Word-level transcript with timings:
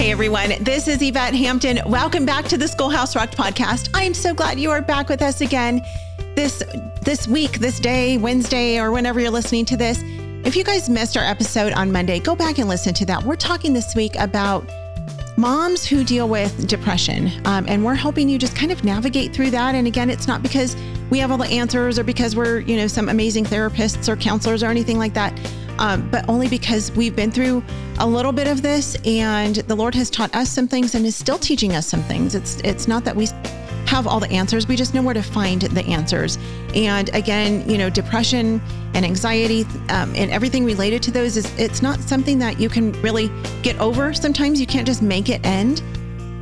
Hey 0.00 0.12
everyone, 0.12 0.54
this 0.60 0.88
is 0.88 1.02
Yvette 1.02 1.34
Hampton. 1.34 1.78
Welcome 1.84 2.24
back 2.24 2.46
to 2.46 2.56
the 2.56 2.66
Schoolhouse 2.66 3.14
Rocked 3.14 3.36
podcast. 3.36 3.90
I 3.92 4.04
am 4.04 4.14
so 4.14 4.32
glad 4.32 4.58
you 4.58 4.70
are 4.70 4.80
back 4.80 5.10
with 5.10 5.20
us 5.20 5.42
again 5.42 5.82
this 6.34 6.62
this 7.02 7.28
week, 7.28 7.58
this 7.58 7.78
day, 7.78 8.16
Wednesday, 8.16 8.80
or 8.80 8.92
whenever 8.92 9.20
you're 9.20 9.28
listening 9.28 9.66
to 9.66 9.76
this. 9.76 10.00
If 10.46 10.56
you 10.56 10.64
guys 10.64 10.88
missed 10.88 11.18
our 11.18 11.22
episode 11.22 11.74
on 11.74 11.92
Monday, 11.92 12.18
go 12.18 12.34
back 12.34 12.56
and 12.56 12.66
listen 12.66 12.94
to 12.94 13.04
that. 13.04 13.22
We're 13.22 13.36
talking 13.36 13.74
this 13.74 13.94
week 13.94 14.16
about 14.18 14.66
moms 15.36 15.84
who 15.84 16.02
deal 16.02 16.30
with 16.30 16.66
depression, 16.66 17.30
um, 17.44 17.66
and 17.68 17.84
we're 17.84 17.92
helping 17.92 18.26
you 18.26 18.38
just 18.38 18.56
kind 18.56 18.72
of 18.72 18.82
navigate 18.82 19.34
through 19.34 19.50
that. 19.50 19.74
And 19.74 19.86
again, 19.86 20.08
it's 20.08 20.26
not 20.26 20.42
because 20.42 20.76
we 21.10 21.18
have 21.18 21.30
all 21.30 21.36
the 21.36 21.44
answers 21.44 21.98
or 21.98 22.04
because 22.04 22.34
we're 22.34 22.60
you 22.60 22.76
know 22.76 22.86
some 22.86 23.10
amazing 23.10 23.44
therapists 23.44 24.08
or 24.08 24.16
counselors 24.16 24.62
or 24.62 24.68
anything 24.68 24.96
like 24.96 25.12
that 25.12 25.38
um, 25.80 26.08
but 26.10 26.28
only 26.28 26.46
because 26.46 26.92
we've 26.92 27.16
been 27.16 27.30
through 27.30 27.62
a 27.98 28.06
little 28.06 28.32
bit 28.32 28.46
of 28.46 28.62
this 28.62 28.96
and 29.04 29.56
the 29.56 29.74
Lord 29.74 29.94
has 29.94 30.10
taught 30.10 30.34
us 30.34 30.48
some 30.48 30.68
things 30.68 30.94
and 30.94 31.04
is 31.04 31.16
still 31.16 31.38
teaching 31.38 31.74
us 31.74 31.86
some 31.86 32.02
things. 32.02 32.34
It's 32.34 32.60
it's 32.60 32.86
not 32.86 33.02
that 33.04 33.16
we 33.16 33.26
have 33.86 34.06
all 34.06 34.20
the 34.20 34.30
answers. 34.30 34.68
We 34.68 34.76
just 34.76 34.94
know 34.94 35.02
where 35.02 35.14
to 35.14 35.22
find 35.22 35.62
the 35.62 35.84
answers. 35.86 36.38
And 36.74 37.12
again, 37.14 37.68
you 37.68 37.76
know, 37.76 37.90
depression 37.90 38.62
and 38.94 39.04
anxiety 39.04 39.62
um, 39.88 40.14
and 40.14 40.30
everything 40.30 40.64
related 40.64 41.02
to 41.04 41.10
those 41.10 41.36
is 41.36 41.58
it's 41.58 41.82
not 41.82 41.98
something 42.00 42.38
that 42.38 42.60
you 42.60 42.68
can 42.68 42.92
really 43.02 43.30
get 43.62 43.76
over. 43.80 44.14
Sometimes 44.14 44.60
you 44.60 44.66
can't 44.66 44.86
just 44.86 45.02
make 45.02 45.28
it 45.28 45.44
end. 45.44 45.82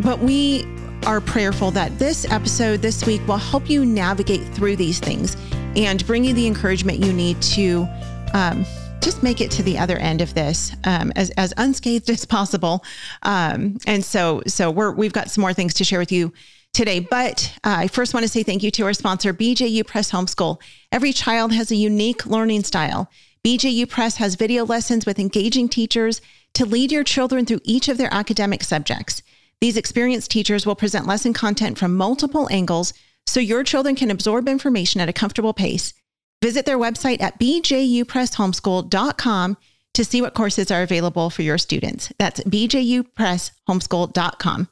But 0.00 0.18
we 0.18 0.66
are 1.06 1.20
prayerful 1.20 1.70
that 1.70 1.98
this 1.98 2.30
episode 2.30 2.82
this 2.82 3.06
week 3.06 3.26
will 3.26 3.36
help 3.36 3.70
you 3.70 3.86
navigate 3.86 4.42
through 4.54 4.76
these 4.76 4.98
things 4.98 5.36
and 5.74 6.06
bring 6.06 6.24
you 6.24 6.34
the 6.34 6.46
encouragement 6.46 6.98
you 6.98 7.12
need 7.12 7.40
to 7.40 7.88
um, 8.34 8.64
just 9.00 9.22
make 9.22 9.40
it 9.40 9.50
to 9.52 9.62
the 9.62 9.78
other 9.78 9.96
end 9.98 10.20
of 10.20 10.34
this 10.34 10.74
um, 10.84 11.12
as, 11.16 11.30
as 11.30 11.54
unscathed 11.56 12.10
as 12.10 12.24
possible. 12.24 12.84
Um, 13.22 13.78
and 13.86 14.04
so, 14.04 14.42
so 14.46 14.70
we're, 14.70 14.92
we've 14.92 15.12
got 15.12 15.30
some 15.30 15.42
more 15.42 15.54
things 15.54 15.74
to 15.74 15.84
share 15.84 15.98
with 15.98 16.12
you 16.12 16.32
today. 16.72 17.00
But 17.00 17.52
uh, 17.64 17.76
I 17.78 17.88
first 17.88 18.14
want 18.14 18.24
to 18.24 18.28
say 18.28 18.42
thank 18.42 18.62
you 18.62 18.70
to 18.72 18.84
our 18.84 18.92
sponsor, 18.92 19.32
BJU 19.32 19.86
Press 19.86 20.10
Homeschool. 20.10 20.60
Every 20.92 21.12
child 21.12 21.52
has 21.52 21.70
a 21.70 21.76
unique 21.76 22.26
learning 22.26 22.64
style. 22.64 23.10
BJU 23.44 23.88
Press 23.88 24.16
has 24.16 24.34
video 24.34 24.64
lessons 24.64 25.06
with 25.06 25.18
engaging 25.18 25.68
teachers 25.68 26.20
to 26.54 26.66
lead 26.66 26.92
your 26.92 27.04
children 27.04 27.46
through 27.46 27.60
each 27.64 27.88
of 27.88 27.98
their 27.98 28.12
academic 28.12 28.62
subjects. 28.62 29.22
These 29.60 29.76
experienced 29.76 30.30
teachers 30.30 30.66
will 30.66 30.76
present 30.76 31.06
lesson 31.06 31.32
content 31.32 31.78
from 31.78 31.96
multiple 31.96 32.48
angles 32.50 32.92
so 33.26 33.40
your 33.40 33.64
children 33.64 33.94
can 33.94 34.10
absorb 34.10 34.48
information 34.48 35.00
at 35.00 35.08
a 35.08 35.12
comfortable 35.12 35.52
pace. 35.52 35.92
Visit 36.42 36.66
their 36.66 36.78
website 36.78 37.20
at 37.20 37.40
bjupresshomeschool.com 37.40 39.56
to 39.94 40.04
see 40.04 40.22
what 40.22 40.34
courses 40.34 40.70
are 40.70 40.82
available 40.82 41.30
for 41.30 41.42
your 41.42 41.58
students. 41.58 42.12
That's 42.18 42.38
bjupresshomeschool.com. 42.40 44.68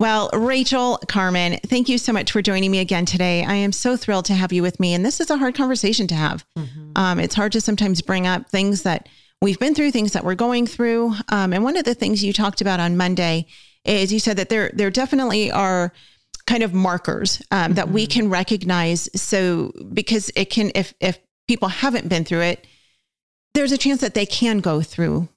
Well, 0.00 0.30
Rachael, 0.32 0.98
Carman, 1.08 1.58
thank 1.66 1.90
you 1.90 1.98
so 1.98 2.12
much 2.12 2.32
for 2.32 2.40
joining 2.40 2.70
me 2.70 2.78
again 2.78 3.04
today. 3.04 3.44
I 3.44 3.54
am 3.54 3.70
so 3.70 3.98
thrilled 3.98 4.24
to 4.24 4.34
have 4.34 4.50
you 4.50 4.62
with 4.62 4.80
me. 4.80 4.94
And 4.94 5.04
this 5.04 5.20
is 5.20 5.28
a 5.28 5.36
hard 5.36 5.54
conversation 5.54 6.06
to 6.06 6.14
have. 6.14 6.42
Mm-hmm. 6.56 6.92
Um, 6.96 7.20
it's 7.20 7.34
hard 7.34 7.52
to 7.52 7.60
sometimes 7.60 8.00
bring 8.00 8.26
up 8.26 8.48
things 8.48 8.82
that 8.82 9.10
we've 9.42 9.58
been 9.58 9.74
through, 9.74 9.90
things 9.90 10.12
that 10.12 10.24
we're 10.24 10.34
going 10.34 10.66
through. 10.66 11.14
Um, 11.28 11.52
and 11.52 11.62
one 11.62 11.76
of 11.76 11.84
the 11.84 11.94
things 11.94 12.24
you 12.24 12.32
talked 12.32 12.62
about 12.62 12.80
on 12.80 12.96
Monday 12.96 13.46
is 13.84 14.10
you 14.10 14.20
said 14.20 14.38
that 14.38 14.48
there, 14.48 14.70
there 14.74 14.90
definitely 14.90 15.50
are 15.50 15.92
kind 16.50 16.64
of 16.64 16.74
markers 16.74 17.40
um, 17.52 17.58
mm-hmm. 17.58 17.72
that 17.74 17.90
we 17.90 18.02
mm-hmm. 18.06 18.20
can 18.20 18.30
recognize. 18.30 19.08
So 19.14 19.72
because 19.94 20.32
it 20.34 20.50
can, 20.50 20.72
if 20.74 20.92
if 21.00 21.18
people 21.46 21.68
haven't 21.68 22.08
been 22.08 22.24
through 22.24 22.40
it, 22.42 22.66
there's 23.54 23.72
a 23.72 23.78
chance 23.78 24.00
that 24.00 24.14
they 24.14 24.26
can 24.26 24.58
go 24.58 24.82
through 24.82 25.28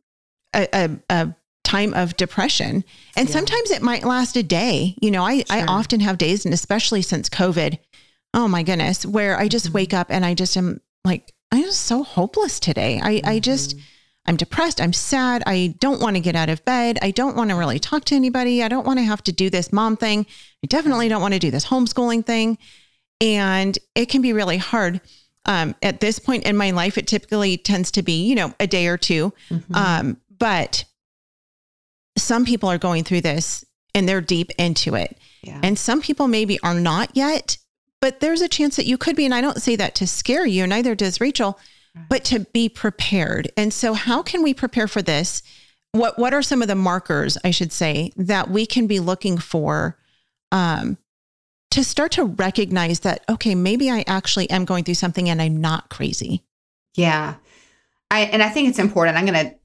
a, 0.56 0.67
a, 0.73 0.89
a 1.09 1.36
time 1.64 1.94
of 1.94 2.17
depression, 2.17 2.84
and 3.16 3.30
yeah. 3.30 3.34
sometimes 3.34 3.69
it 3.69 3.81
might 3.81 4.03
last 4.03 4.36
a 4.38 4.44
day. 4.44 4.95
You 5.02 5.11
know, 5.11 5.23
I 5.23 5.38
sure. 5.38 5.45
I 5.52 5.66
often 5.66 6.00
have 6.00 6.17
days, 6.17 6.45
and 6.45 6.53
especially 6.53 7.03
since 7.03 7.30
COVID, 7.30 7.78
oh 8.34 8.47
my 8.47 8.64
goodness, 8.64 9.06
where 9.06 9.38
I 9.38 9.47
just 9.47 9.66
mm-hmm. 9.68 9.75
wake 9.75 9.94
up 9.94 10.07
and 10.09 10.25
I 10.25 10.34
just 10.34 10.57
am 10.57 10.81
like, 11.06 11.31
I'm 11.51 11.62
just 11.62 11.81
so 11.81 12.01
hopeless 12.03 12.59
today. 12.59 13.00
I 13.00 13.16
mm-hmm. 13.16 13.30
I 13.30 13.40
just 13.40 13.78
mm-hmm. 13.78 13.85
I'm 14.25 14.38
depressed. 14.38 14.79
I'm 14.79 14.94
sad. 14.94 15.44
I 15.45 15.75
don't 15.79 16.00
want 16.00 16.16
to 16.16 16.22
get 16.22 16.35
out 16.35 16.50
of 16.50 16.63
bed. 16.63 16.97
I 17.01 17.11
don't 17.11 17.35
want 17.35 17.50
to 17.50 17.56
really 17.56 17.79
talk 17.79 18.06
to 18.06 18.16
anybody. 18.16 18.63
I 18.63 18.69
don't 18.69 18.85
want 18.85 19.00
to 19.00 19.03
have 19.03 19.23
to 19.23 19.31
do 19.31 19.50
this 19.50 19.73
mom 19.73 19.97
thing. 19.97 20.25
I 20.63 20.67
definitely 20.67 21.09
don't 21.09 21.22
want 21.22 21.34
to 21.34 21.39
do 21.39 21.51
this 21.51 21.66
homeschooling 21.66 22.25
thing. 22.25 22.57
And 23.19 23.78
it 23.95 24.07
can 24.07 24.22
be 24.22 24.33
really 24.33 24.57
hard. 24.57 25.01
Um, 25.45 25.75
at 25.81 26.00
this 26.00 26.19
point 26.19 26.45
in 26.45 26.56
my 26.56 26.72
life, 26.72 26.97
it 26.97 27.06
typically 27.06 27.57
tends 27.57 27.91
to 27.91 28.01
be, 28.01 28.25
you 28.25 28.35
know, 28.35 28.53
a 28.62 28.67
day 28.67 28.88
or 28.88 28.97
2 28.97 29.33
mm-hmm. 29.50 29.75
um, 29.75 30.17
but 30.39 30.85
some 32.17 32.45
people 32.45 32.69
are 32.69 32.78
going 32.78 33.03
through 33.03 33.22
this 33.22 33.66
and 33.94 34.07
they're 34.07 34.22
deep 34.22 34.51
into 34.57 34.95
it. 34.95 35.17
Yeah. 35.41 35.59
And 35.63 35.78
some 35.78 36.01
people 36.01 36.28
maybe 36.28 36.59
are 36.62 36.73
not 36.73 37.12
yet, 37.16 37.57
but 38.01 38.19
there's 38.19 38.41
a 38.41 38.47
chance 38.47 38.75
that 38.75 38.85
you 38.85 38.97
could 38.97 39.16
be. 39.16 39.25
And 39.25 39.33
I 39.33 39.41
don't 39.41 39.62
say 39.62 39.75
that 39.75 39.95
to 39.95 40.07
scare 40.07 40.45
you, 40.45 40.66
neither 40.66 40.95
does 40.95 41.19
Rachael 41.19 41.59
but 42.09 42.24
to 42.26 42.40
be 42.40 42.70
prepared. 42.70 43.52
And 43.58 43.74
so, 43.74 43.94
how 43.94 44.22
can 44.22 44.44
we 44.44 44.54
prepare 44.54 44.88
for 44.88 45.02
this? 45.02 45.44
What 45.92 46.18
What 46.18 46.34
are 46.34 46.42
some 46.42 46.62
of 46.62 46.68
the 46.68 46.76
markers, 46.76 47.38
I 47.44 47.52
should 47.52 47.72
say, 47.72 48.12
that 48.16 48.50
we 48.50 48.66
can 48.66 48.88
be 48.88 49.00
looking 49.00 49.38
for 49.38 49.98
um, 50.52 50.98
to 51.72 51.84
start 51.84 52.12
to 52.14 52.26
recognize 52.26 53.02
that 53.02 53.24
okay, 53.30 53.56
maybe 53.56 53.90
I 53.90 54.04
actually 54.08 54.50
am 54.50 54.66
going 54.66 54.84
through 54.84 54.96
something 54.96 55.30
and 55.30 55.42
I'm 55.42 55.59
not 55.59 55.90
crazy. 55.90 56.44
Yeah, 56.96 57.36
I 58.12 58.22
and 58.22 58.44
I 58.44 58.50
think 58.50 58.70
it's 58.70 58.80
important. 58.80 59.18
I'm 59.18 59.25
going 59.25 59.50
to 59.50 59.56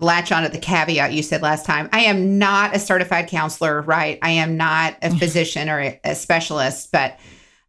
latch 0.00 0.32
on 0.32 0.42
to 0.42 0.48
the 0.48 0.58
caveat 0.58 1.12
you 1.12 1.22
said 1.22 1.42
last 1.42 1.66
time. 1.66 1.88
I 1.92 2.00
am 2.00 2.38
not 2.38 2.74
a 2.74 2.78
certified 2.78 3.28
counselor, 3.28 3.82
right? 3.82 4.18
I 4.22 4.30
am 4.30 4.56
not 4.56 4.96
a 5.02 5.10
physician 5.18 5.68
or 5.68 5.80
a, 5.80 6.00
a 6.04 6.14
specialist, 6.14 6.90
but 6.92 7.18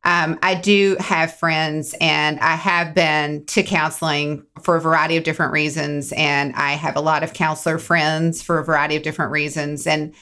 um, 0.04 0.40
I 0.42 0.56
do 0.56 0.98
have 1.00 1.36
friends 1.36 1.94
and 2.02 2.40
I 2.40 2.56
have 2.56 2.96
been 2.96 3.46
to 3.48 3.62
counseling 3.62 4.44
for 4.64 4.76
a 4.76 4.82
variety 4.82 5.16
of 5.18 5.24
different 5.24 5.52
reasons. 5.52 6.12
And 6.14 6.54
I 6.56 6.72
have 6.72 6.96
a 6.96 7.02
lot 7.02 7.24
of 7.24 7.34
counselor 7.34 7.78
friends 7.78 8.42
for 8.42 8.58
a 8.58 8.66
variety 8.66 8.96
of 8.96 9.04
different 9.04 9.32
reasons. 9.32 9.86
And 9.86 10.16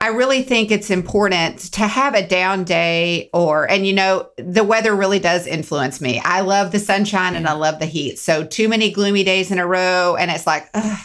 I 0.00 0.08
really 0.08 0.42
think 0.42 0.72
it's 0.72 0.90
important 0.90 1.60
to 1.74 1.86
have 1.86 2.16
a 2.16 2.26
down 2.26 2.64
day 2.64 3.30
or, 3.32 3.70
and 3.70 3.86
you 3.86 3.92
know, 3.92 4.28
the 4.36 4.64
weather 4.64 4.96
really 4.96 5.20
does 5.20 5.46
influence 5.46 6.00
me. 6.00 6.20
I 6.24 6.40
love 6.40 6.72
the 6.72 6.80
sunshine 6.80 7.36
and 7.36 7.46
I 7.46 7.52
love 7.52 7.78
the 7.78 7.86
heat. 7.86 8.18
So, 8.18 8.44
too 8.44 8.68
many 8.68 8.90
gloomy 8.90 9.22
days 9.22 9.52
in 9.52 9.60
a 9.60 9.66
row. 9.66 10.16
And 10.16 10.32
it's 10.32 10.48
like, 10.48 10.68
ugh, 10.74 10.98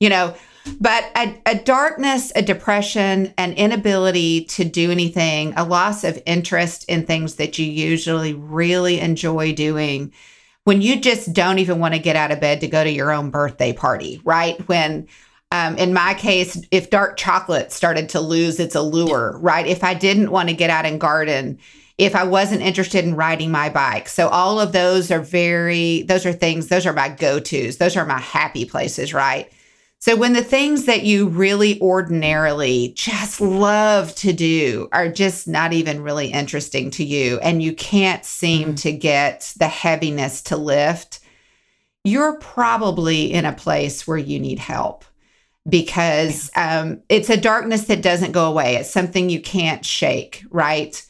you 0.00 0.08
know, 0.08 0.34
but 0.80 1.10
a, 1.16 1.40
a, 1.46 1.54
darkness, 1.56 2.32
a 2.36 2.42
depression, 2.42 3.32
an 3.36 3.52
inability 3.54 4.44
to 4.44 4.64
do 4.64 4.90
anything, 4.90 5.54
a 5.56 5.64
loss 5.64 6.04
of 6.04 6.22
interest 6.26 6.84
in 6.88 7.04
things 7.04 7.36
that 7.36 7.58
you 7.58 7.66
usually 7.66 8.34
really 8.34 9.00
enjoy 9.00 9.52
doing, 9.52 10.12
when 10.64 10.80
you 10.80 11.00
just 11.00 11.32
don't 11.32 11.58
even 11.58 11.80
want 11.80 11.94
to 11.94 12.00
get 12.00 12.16
out 12.16 12.30
of 12.30 12.40
bed 12.40 12.60
to 12.60 12.68
go 12.68 12.84
to 12.84 12.90
your 12.90 13.10
own 13.10 13.30
birthday 13.30 13.72
party, 13.72 14.20
right? 14.24 14.56
When, 14.68 15.08
um, 15.50 15.76
in 15.76 15.92
my 15.92 16.14
case, 16.14 16.60
if 16.70 16.90
dark 16.90 17.16
chocolate 17.16 17.72
started 17.72 18.08
to 18.10 18.20
lose 18.20 18.60
its 18.60 18.76
allure, 18.76 19.36
right? 19.38 19.66
If 19.66 19.82
I 19.82 19.94
didn't 19.94 20.30
want 20.30 20.48
to 20.48 20.54
get 20.54 20.70
out 20.70 20.86
and 20.86 21.00
garden, 21.00 21.58
if 21.98 22.14
I 22.14 22.24
wasn't 22.24 22.62
interested 22.62 23.04
in 23.04 23.16
riding 23.16 23.50
my 23.50 23.68
bike. 23.68 24.08
So 24.08 24.28
all 24.28 24.60
of 24.60 24.72
those 24.72 25.10
are 25.10 25.20
very, 25.20 26.02
those 26.02 26.24
are 26.24 26.32
things, 26.32 26.68
those 26.68 26.86
are 26.86 26.92
my 26.92 27.08
go 27.08 27.38
tos. 27.38 27.76
Those 27.76 27.96
are 27.96 28.06
my 28.06 28.20
happy 28.20 28.64
places, 28.64 29.12
right? 29.12 29.52
So 30.02 30.16
when 30.16 30.32
the 30.32 30.42
things 30.42 30.86
that 30.86 31.04
you 31.04 31.28
really 31.28 31.80
ordinarily 31.80 32.92
just 32.96 33.40
love 33.40 34.12
to 34.16 34.32
do 34.32 34.88
are 34.90 35.08
just 35.08 35.46
not 35.46 35.72
even 35.72 36.02
really 36.02 36.32
interesting 36.32 36.90
to 36.92 37.04
you 37.04 37.38
and 37.38 37.62
you 37.62 37.72
can't 37.72 38.24
seem 38.24 38.70
mm-hmm. 38.70 38.74
to 38.74 38.90
get 38.90 39.52
the 39.58 39.68
heaviness 39.68 40.42
to 40.42 40.56
lift, 40.56 41.20
you're 42.02 42.36
probably 42.38 43.32
in 43.32 43.44
a 43.44 43.52
place 43.52 44.04
where 44.04 44.18
you 44.18 44.40
need 44.40 44.58
help 44.58 45.04
because 45.68 46.50
um, 46.56 47.00
it's 47.08 47.30
a 47.30 47.36
darkness 47.36 47.84
that 47.84 48.02
doesn't 48.02 48.32
go 48.32 48.46
away. 48.46 48.74
It's 48.74 48.90
something 48.90 49.30
you 49.30 49.40
can't 49.40 49.86
shake, 49.86 50.42
right? 50.50 51.00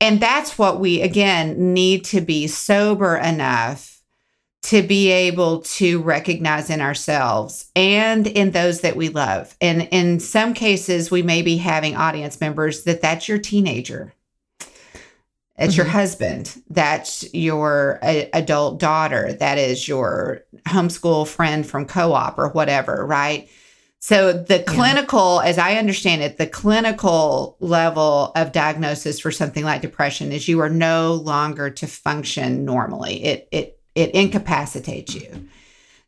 And 0.00 0.20
that's 0.20 0.58
what 0.58 0.80
we, 0.80 1.00
again, 1.00 1.72
need 1.72 2.04
to 2.06 2.20
be 2.20 2.48
sober 2.48 3.16
enough 3.16 3.91
to 4.62 4.82
be 4.82 5.10
able 5.10 5.60
to 5.60 6.00
recognize 6.02 6.70
in 6.70 6.80
ourselves 6.80 7.70
and 7.74 8.26
in 8.28 8.52
those 8.52 8.80
that 8.82 8.96
we 8.96 9.08
love. 9.08 9.56
And 9.60 9.88
in 9.90 10.20
some 10.20 10.54
cases, 10.54 11.10
we 11.10 11.22
may 11.22 11.42
be 11.42 11.56
having 11.56 11.96
audience 11.96 12.40
members 12.40 12.84
that 12.84 13.02
that's 13.02 13.28
your 13.28 13.38
teenager. 13.38 14.12
It's 15.58 15.74
mm-hmm. 15.74 15.82
your 15.82 15.86
husband. 15.86 16.62
That's 16.70 17.32
your 17.34 17.98
a, 18.02 18.30
adult 18.32 18.78
daughter. 18.78 19.32
That 19.32 19.58
is 19.58 19.86
your 19.86 20.44
homeschool 20.68 21.26
friend 21.26 21.66
from 21.66 21.86
co 21.86 22.12
op 22.12 22.38
or 22.38 22.48
whatever, 22.48 23.04
right? 23.04 23.48
So, 23.98 24.32
the 24.32 24.58
yeah. 24.58 24.64
clinical, 24.64 25.40
as 25.40 25.58
I 25.58 25.76
understand 25.76 26.22
it, 26.22 26.36
the 26.36 26.46
clinical 26.46 27.56
level 27.60 28.32
of 28.34 28.50
diagnosis 28.50 29.20
for 29.20 29.30
something 29.30 29.62
like 29.64 29.80
depression 29.80 30.32
is 30.32 30.48
you 30.48 30.58
are 30.60 30.70
no 30.70 31.14
longer 31.14 31.70
to 31.70 31.86
function 31.86 32.64
normally. 32.64 33.22
It, 33.22 33.48
it 33.52 33.81
it 33.94 34.10
incapacitates 34.10 35.14
you. 35.14 35.48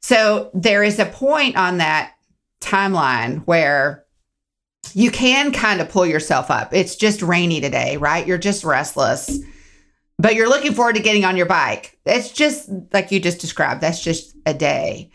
So 0.01 0.51
there 0.55 0.83
is 0.83 0.99
a 0.99 1.07
point 1.07 1.57
on 1.57 1.79
that 1.79 2.15
timeline 2.61 3.45
where 3.47 4.05
you 4.93 5.11
can 5.11 5.51
kind 5.51 5.81
of 5.81 5.89
pull 5.89 6.07
yourself 6.07 6.51
up. 6.51 6.75
It's 6.75 6.97
just 6.97 7.23
rainy 7.23 7.61
today, 7.61 7.97
right? 7.97 8.27
You're 8.27 8.39
just 8.39 8.65
restless, 8.65 9.39
but 10.19 10.35
you're 10.35 10.49
looking 10.49 10.75
forward 10.75 10.97
to 10.97 11.03
getting 11.03 11.25
on 11.25 11.37
your 11.37 11.47
bike. 11.47 11.99
It's 12.05 12.31
just 12.31 12.69
like 12.93 13.11
you 13.11 13.19
just 13.19 13.41
described. 13.41 13.81
That's 13.81 14.03
just 14.03 14.37
a 14.47 14.55
day. 14.55 15.11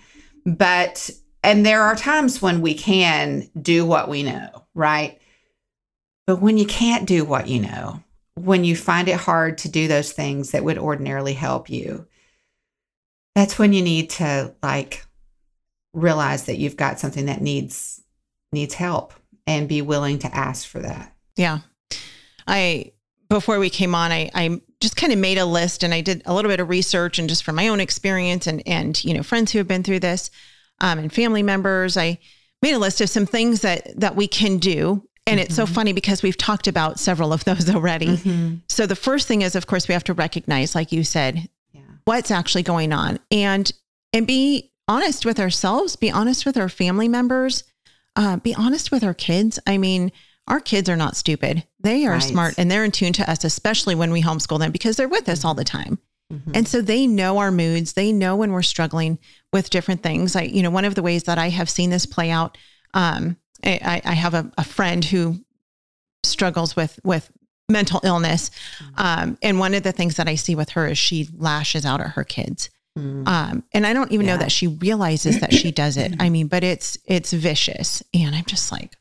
But, 0.45 1.10
and 1.44 1.65
there 1.65 1.83
are 1.83 1.95
times 1.95 2.42
when 2.42 2.62
we 2.62 2.74
can 2.74 3.50
do 3.62 3.86
what 3.86 4.10
we 4.10 4.24
know, 4.24 4.65
right? 4.74 5.22
But 6.25 6.42
when 6.42 6.57
you 6.57 6.65
can't 6.65 7.07
do 7.07 7.25
what 7.25 7.48
you 7.48 7.62
know, 7.62 8.04
when 8.36 8.63
you 8.63 8.75
find 8.75 9.07
it 9.07 9.18
hard 9.18 9.60
to 9.60 9.69
do 9.69 9.88
those 9.88 10.12
things 10.12 10.51
that 10.51 10.63
would 10.63 10.77
ordinarily 10.77 11.33
help 11.33 11.69
you, 11.69 12.07
that's 13.39 13.57
when 13.57 13.71
you 13.71 13.81
need 13.81 14.09
to 14.09 14.53
like 14.62 15.06
realize 15.94 16.45
that 16.47 16.57
you've 16.57 16.75
got 16.75 17.00
something 17.00 17.27
that 17.27 17.41
needs 17.41 18.03
needs 18.51 18.74
help 18.74 19.13
and 19.47 19.69
be 19.69 19.81
willing 19.81 20.19
to 20.19 20.36
ask 20.36 20.68
for 20.68 20.80
that. 20.80 21.15
Yeah. 21.38 21.59
I 22.45 22.91
before 23.30 23.59
we 23.59 23.69
came 23.69 23.95
on, 23.95 24.12
I, 24.12 24.30
I 24.36 24.59
just 24.81 24.97
kind 24.97 25.13
of 25.13 25.19
made 25.19 25.38
a 25.38 25.45
list 25.45 25.83
and 25.83 25.94
I 25.94 26.01
did 26.01 26.21
a 26.25 26.33
little 26.33 26.50
bit 26.50 26.59
of 26.59 26.68
research 26.68 27.18
and 27.18 27.30
just 27.30 27.45
from 27.45 27.56
my 27.56 27.69
own 27.69 27.80
experience 27.80 28.45
and 28.45 28.62
and 28.65 29.01
you 29.06 29.13
know 29.13 29.24
friends 29.24 29.53
who 29.53 29.59
have 29.59 29.69
been 29.69 29.83
through 29.83 30.01
this 30.01 30.30
um, 30.81 31.00
and 31.00 31.13
family 31.13 31.44
members. 31.44 31.95
I 31.95 32.19
made 32.62 32.74
a 32.74 32.80
list 32.80 33.00
of 33.00 33.09
some 33.09 33.25
things 33.25 33.62
that 33.62 33.97
that 34.01 34.18
we 34.18 34.27
can 34.27 34.57
do. 34.57 35.06
And 35.25 35.39
mm-hmm. 35.39 35.45
it's 35.45 35.56
so 35.56 35.63
mm-hmm. 35.63 35.74
funny 35.75 35.94
because 35.94 36.24
we've 36.24 36.38
talked 36.38 36.68
about 36.68 37.00
several 37.00 37.31
of 37.31 37.45
those 37.45 37.69
already. 37.74 38.18
Mm-hmm. 38.18 38.56
So 38.68 38.86
the 38.86 38.97
first 38.97 39.30
thing 39.30 39.44
is, 39.44 39.56
of 39.56 39.65
course, 39.65 39.88
we 39.88 39.94
have 39.94 40.03
to 40.06 40.13
recognize, 40.13 40.75
like 40.75 40.91
you 40.91 41.06
said. 41.06 41.47
What's 42.09 42.31
actually 42.31 42.63
going 42.63 42.91
on, 42.91 43.19
and 43.29 43.71
and 44.13 44.25
be 44.25 44.71
honest 44.88 45.27
with 45.27 45.39
ourselves, 45.39 45.95
be 45.95 46.09
honest 46.09 46.44
with 46.44 46.57
our 46.57 46.67
family 46.67 47.07
members, 47.07 47.63
uh, 48.15 48.38
be 48.38 48.56
honest 48.56 48.89
with 48.89 49.03
our 49.03 49.13
kids. 49.13 49.59
I 49.67 49.77
mean, 49.77 50.11
our 50.47 50.59
kids 50.59 50.89
are 50.89 50.95
not 50.95 51.15
stupid. 51.15 51.67
They 51.79 52.07
are 52.07 52.13
right. 52.13 52.23
smart 52.23 52.56
and 52.57 52.71
they're 52.71 52.83
in 52.83 52.89
tune 52.89 53.13
to 53.13 53.29
us, 53.29 53.44
especially 53.44 53.94
when 53.94 54.11
we 54.11 54.23
homeschool 54.23 54.57
them 54.57 54.71
because 54.71 54.95
they're 54.97 55.07
with 55.07 55.29
us 55.29 55.45
all 55.45 55.53
the 55.53 55.63
time. 55.63 56.00
Mm-hmm. 56.33 56.51
And 56.56 56.67
so 56.67 56.81
they 56.81 57.06
know 57.06 57.38
our 57.38 57.51
moods. 57.51 57.94
They 57.94 58.12
know 58.12 58.35
when 58.35 58.53
we're 58.53 58.63
struggling 58.63 59.19
with 59.53 59.69
different 59.69 60.01
things. 60.01 60.35
I, 60.35 60.41
you 60.41 60.63
know, 60.63 60.71
one 60.71 60.85
of 60.85 60.95
the 60.95 61.03
ways 61.03 61.25
that 61.25 61.38
I 61.38 61.50
have 61.50 61.69
seen 61.69 61.91
this 61.91 62.07
play 62.07 62.31
out, 62.31 62.57
um, 62.95 63.38
I, 63.63 64.01
I 64.03 64.13
have 64.13 64.33
a, 64.33 64.51
a 64.57 64.63
friend 64.63 65.05
who 65.05 65.35
struggles 66.23 66.75
with 66.75 67.00
with 67.03 67.31
mental 67.69 68.01
illness, 68.04 68.51
um, 68.98 69.38
and 69.42 69.60
one 69.60 69.74
of 69.74 69.83
the 69.83 69.92
things 69.92 70.16
that 70.16 70.27
I 70.27 70.36
see 70.36 70.56
with 70.56 70.69
her 70.71 70.88
is 70.88 70.98
she 70.98 71.27
lashes 71.38 71.86
out 71.86 72.01
at 72.01 72.12
her 72.12 72.24
kids. 72.24 72.69
Mm. 72.98 73.27
Um, 73.27 73.63
and 73.71 73.86
I 73.86 73.94
don't 73.94 74.12
even 74.12 74.25
yeah. 74.25 74.33
know 74.33 74.39
that 74.39 74.51
she 74.51 74.68
realizes 74.68 75.39
that 75.39 75.54
she 75.54 75.71
does 75.71 75.95
it. 75.95 76.16
I 76.19 76.30
mean, 76.30 76.48
but 76.48 76.63
it's 76.63 76.98
it's 77.06 77.31
vicious, 77.31 78.04
and 78.13 78.36
I'm 78.36 78.45
just 78.45 78.71
like, 78.71 78.95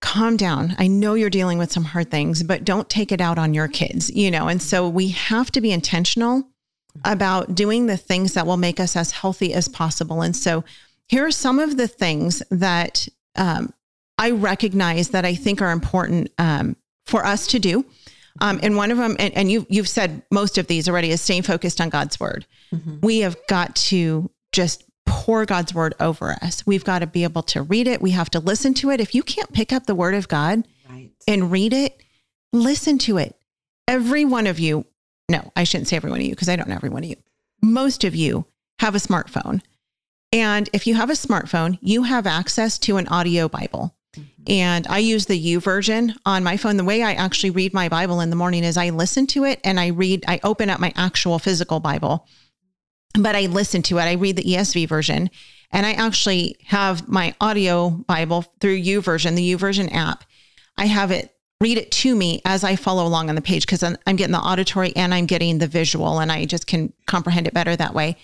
calm 0.00 0.36
down. 0.36 0.74
I 0.78 0.88
know 0.88 1.14
you're 1.14 1.30
dealing 1.30 1.58
with 1.58 1.72
some 1.72 1.84
hard 1.84 2.10
things, 2.10 2.42
but 2.42 2.64
don't 2.64 2.90
take 2.90 3.12
it 3.12 3.20
out 3.20 3.38
on 3.38 3.54
your 3.54 3.68
kids, 3.68 4.10
you 4.10 4.30
know. 4.30 4.48
And 4.48 4.60
so 4.60 4.88
we 4.88 5.08
have 5.08 5.50
to 5.52 5.60
be 5.60 5.72
intentional 5.72 6.44
about 7.04 7.54
doing 7.54 7.86
the 7.86 7.96
things 7.96 8.34
that 8.34 8.46
will 8.46 8.58
make 8.58 8.78
us 8.78 8.96
as 8.96 9.12
healthy 9.12 9.54
as 9.54 9.68
possible. 9.68 10.20
And 10.20 10.36
so 10.36 10.62
here 11.08 11.24
are 11.24 11.30
some 11.30 11.58
of 11.58 11.76
the 11.76 11.88
things 11.88 12.42
that 12.50 13.08
um, 13.36 13.72
I 14.18 14.32
recognize 14.32 15.08
that 15.10 15.24
I 15.24 15.34
think 15.34 15.62
are 15.62 15.70
important 15.70 16.30
um, 16.38 16.76
for 17.12 17.26
us 17.26 17.46
to 17.48 17.58
do. 17.58 17.84
Um, 18.40 18.58
and 18.62 18.74
one 18.74 18.90
of 18.90 18.96
them, 18.96 19.14
and, 19.18 19.34
and 19.34 19.52
you 19.52 19.66
you've 19.68 19.88
said 19.88 20.22
most 20.30 20.56
of 20.56 20.66
these 20.66 20.88
already, 20.88 21.10
is 21.10 21.20
staying 21.20 21.42
focused 21.42 21.78
on 21.80 21.90
God's 21.90 22.18
word. 22.18 22.46
Mm-hmm. 22.74 23.00
We 23.02 23.18
have 23.18 23.36
got 23.46 23.76
to 23.76 24.30
just 24.52 24.84
pour 25.04 25.44
God's 25.44 25.74
word 25.74 25.94
over 26.00 26.32
us. 26.42 26.66
We've 26.66 26.84
got 26.84 27.00
to 27.00 27.06
be 27.06 27.24
able 27.24 27.42
to 27.44 27.62
read 27.62 27.86
it. 27.86 28.00
We 28.00 28.12
have 28.12 28.30
to 28.30 28.40
listen 28.40 28.72
to 28.74 28.90
it. 28.90 29.00
If 29.00 29.14
you 29.14 29.22
can't 29.22 29.52
pick 29.52 29.72
up 29.72 29.84
the 29.84 29.94
word 29.94 30.14
of 30.14 30.28
God 30.28 30.66
right. 30.88 31.10
and 31.28 31.52
read 31.52 31.74
it, 31.74 32.02
listen 32.54 32.96
to 32.98 33.18
it. 33.18 33.36
Every 33.86 34.24
one 34.24 34.46
of 34.46 34.58
you, 34.58 34.86
no, 35.28 35.52
I 35.54 35.64
shouldn't 35.64 35.88
say 35.88 35.96
every 35.96 36.10
one 36.10 36.20
of 36.20 36.24
you 36.24 36.30
because 36.30 36.48
I 36.48 36.56
don't 36.56 36.68
know 36.68 36.76
every 36.76 36.88
one 36.88 37.04
of 37.04 37.10
you. 37.10 37.16
Most 37.60 38.04
of 38.04 38.14
you 38.14 38.46
have 38.78 38.94
a 38.94 38.98
smartphone. 38.98 39.60
And 40.32 40.70
if 40.72 40.86
you 40.86 40.94
have 40.94 41.10
a 41.10 41.14
smartphone, 41.14 41.78
you 41.82 42.04
have 42.04 42.26
access 42.26 42.78
to 42.78 42.96
an 42.96 43.06
audio 43.08 43.50
Bible. 43.50 43.94
And 44.46 44.86
I 44.88 44.98
use 44.98 45.26
the 45.26 45.40
YouVersion 45.40 46.16
on 46.26 46.44
my 46.44 46.56
phone. 46.56 46.76
The 46.76 46.84
way 46.84 47.02
I 47.02 47.12
actually 47.12 47.50
read 47.50 47.72
my 47.72 47.88
Bible 47.88 48.20
in 48.20 48.30
the 48.30 48.36
morning 48.36 48.64
is 48.64 48.76
I 48.76 48.90
listen 48.90 49.26
to 49.28 49.44
it 49.44 49.60
and 49.64 49.78
I 49.78 49.88
read, 49.88 50.24
I 50.26 50.40
open 50.42 50.68
up 50.68 50.80
my 50.80 50.92
actual 50.96 51.38
physical 51.38 51.80
Bible, 51.80 52.26
but 53.18 53.36
I 53.36 53.46
listen 53.46 53.82
to 53.82 53.98
it. 53.98 54.02
I 54.02 54.12
read 54.12 54.36
the 54.36 54.42
ESV 54.42 54.88
version 54.88 55.30
and 55.70 55.86
I 55.86 55.92
actually 55.92 56.56
have 56.66 57.08
my 57.08 57.34
audio 57.40 57.90
Bible 57.90 58.44
through 58.60 58.82
YouVersion, 58.82 59.36
the 59.36 59.54
YouVersion 59.54 59.94
app. 59.94 60.24
I 60.76 60.86
have 60.86 61.10
it 61.10 61.34
read 61.62 61.78
it 61.78 61.92
to 61.92 62.14
me 62.14 62.42
as 62.44 62.64
I 62.64 62.74
follow 62.74 63.06
along 63.06 63.28
on 63.28 63.36
the 63.36 63.40
page 63.40 63.64
because 63.64 63.84
I'm, 63.84 63.96
I'm 64.06 64.16
getting 64.16 64.32
the 64.32 64.38
auditory 64.38 64.94
and 64.96 65.14
I'm 65.14 65.26
getting 65.26 65.58
the 65.58 65.68
visual 65.68 66.18
and 66.18 66.32
I 66.32 66.44
just 66.44 66.66
can 66.66 66.92
comprehend 67.06 67.46
it 67.46 67.54
better 67.54 67.76
that 67.76 67.94
way. 67.94 68.16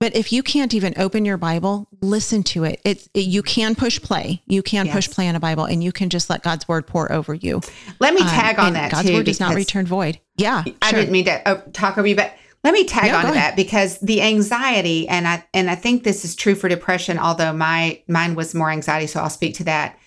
But 0.00 0.14
if 0.14 0.32
you 0.32 0.44
can't 0.44 0.74
even 0.74 0.94
open 0.96 1.24
your 1.24 1.36
Bible, 1.36 1.88
listen 2.00 2.44
to 2.44 2.62
it. 2.62 2.80
It's 2.84 3.08
it, 3.14 3.26
you 3.26 3.42
can 3.42 3.74
push 3.74 4.00
play. 4.00 4.42
You 4.46 4.62
can 4.62 4.86
yes. 4.86 4.94
push 4.94 5.10
play 5.10 5.28
on 5.28 5.34
a 5.34 5.40
Bible, 5.40 5.64
and 5.64 5.82
you 5.82 5.90
can 5.90 6.08
just 6.08 6.30
let 6.30 6.42
God's 6.44 6.68
word 6.68 6.86
pour 6.86 7.10
over 7.10 7.34
you. 7.34 7.60
Let 7.98 8.14
me 8.14 8.20
um, 8.20 8.28
tag 8.28 8.60
um, 8.60 8.66
on 8.66 8.72
that. 8.74 8.92
God's 8.92 9.08
too, 9.08 9.14
word 9.14 9.26
does 9.26 9.40
not 9.40 9.56
return 9.56 9.86
void. 9.86 10.20
Yeah, 10.36 10.62
I 10.82 10.90
sure. 10.90 11.00
didn't 11.00 11.12
mean 11.12 11.24
to 11.24 11.48
uh, 11.48 11.62
talk 11.72 11.98
over 11.98 12.06
you, 12.06 12.14
but 12.14 12.32
let 12.62 12.74
me 12.74 12.84
tag 12.84 13.12
on 13.12 13.26
to 13.26 13.32
that 13.32 13.56
because 13.56 13.98
the 13.98 14.22
anxiety, 14.22 15.08
and 15.08 15.26
I 15.26 15.44
and 15.52 15.68
I 15.68 15.74
think 15.74 16.04
this 16.04 16.24
is 16.24 16.36
true 16.36 16.54
for 16.54 16.68
depression. 16.68 17.18
Although 17.18 17.52
my 17.52 18.00
mine 18.06 18.36
was 18.36 18.54
more 18.54 18.70
anxiety, 18.70 19.08
so 19.08 19.20
I'll 19.20 19.30
speak 19.30 19.54
to 19.56 19.64
that. 19.64 19.98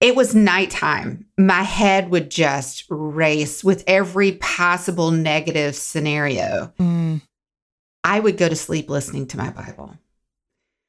It 0.00 0.16
was 0.16 0.34
nighttime. 0.34 1.26
My 1.36 1.64
head 1.64 2.08
would 2.10 2.30
just 2.30 2.84
race 2.88 3.62
with 3.62 3.84
every 3.86 4.32
possible 4.32 5.10
negative 5.10 5.74
scenario. 5.74 6.72
Mm 6.78 7.20
I 8.08 8.20
would 8.20 8.38
go 8.38 8.48
to 8.48 8.56
sleep 8.56 8.88
listening 8.88 9.26
to 9.28 9.36
my 9.36 9.50
Bible. 9.50 9.94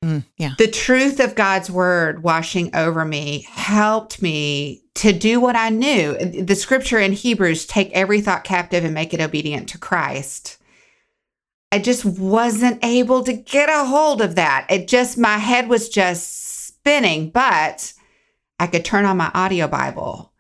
Mm, 0.04 0.24
yeah. 0.38 0.54
The 0.57 0.69
truth 0.69 1.19
of 1.19 1.36
God's 1.36 1.69
word 1.69 2.24
washing 2.24 2.74
over 2.74 3.04
me 3.04 3.45
helped 3.50 4.21
me 4.21 4.83
to 4.95 5.12
do 5.12 5.42
what 5.42 5.57
I 5.57 5.68
knew. 5.68 6.16
The 6.16 6.56
scripture 6.56 6.98
in 6.98 7.12
Hebrews 7.12 7.66
take 7.66 7.92
every 7.92 8.21
thought 8.21 8.45
captive 8.45 8.86
and 8.86 8.94
make 8.94 9.13
it 9.13 9.19
obedient 9.19 9.68
to 9.69 9.77
Christ. 9.77 10.57
I 11.74 11.80
just 11.80 12.06
wasn't 12.06 12.83
able 12.86 13.24
to 13.24 13.33
get 13.33 13.68
a 13.68 13.83
hold 13.83 14.21
of 14.21 14.36
that. 14.36 14.66
It 14.69 14.88
just, 14.88 15.18
my 15.18 15.38
head 15.38 15.68
was 15.68 15.89
just 15.89 16.68
spinning, 16.68 17.31
but 17.31 17.92
I 18.62 18.68
could 18.68 18.86
turn 18.86 19.04
on 19.04 19.18
my 19.18 19.30
audio 19.33 19.68
Bible 19.68 20.31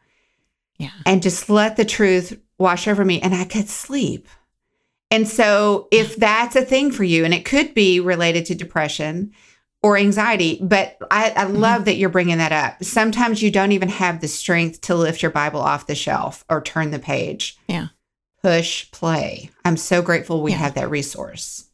yeah. 0.77 0.91
and 1.05 1.21
just 1.21 1.49
let 1.49 1.75
the 1.75 1.85
truth 1.85 2.39
wash 2.57 2.87
over 2.87 3.03
me 3.03 3.21
and 3.21 3.35
I 3.35 3.43
could 3.43 3.67
sleep. 3.67 4.29
And 5.11 5.27
so, 5.27 5.87
if 5.91 6.15
that's 6.15 6.55
a 6.55 6.61
thing 6.61 6.91
for 6.91 7.03
you, 7.03 7.25
and 7.25 7.33
it 7.33 7.45
could 7.45 7.73
be 7.73 7.99
related 7.99 8.45
to 8.45 8.55
depression 8.55 9.33
or 9.81 9.97
anxiety, 9.97 10.59
but 10.61 10.97
I, 11.09 11.31
I, 11.31 11.45
mm-hmm. 11.45 11.55
love 11.55 11.85
that 11.85 11.95
you're 11.95 12.09
bringing 12.09 12.37
that 12.37 12.51
up. 12.51 12.83
Sometimes 12.83 13.41
you 13.41 13.49
don't 13.49 13.71
even 13.71 13.89
have 13.89 14.19
the 14.19 14.27
strength 14.27 14.81
to 14.81 14.95
lift 14.95 15.21
your 15.21 15.31
Bible 15.31 15.61
off 15.61 15.87
the 15.87 15.95
shelf 15.95 16.43
or 16.49 16.61
turn 16.61 16.91
the 16.91 16.99
page. 16.99 17.57
Yeah. 17.67 17.87
Push 18.43 18.91
play. 18.91 19.49
I'm 19.63 19.77
so 19.77 20.01
grateful 20.01 20.43
we 20.43 20.51
yeah. 20.51 20.57
have 20.57 20.73
that 20.75 20.89
resource. 20.89 21.69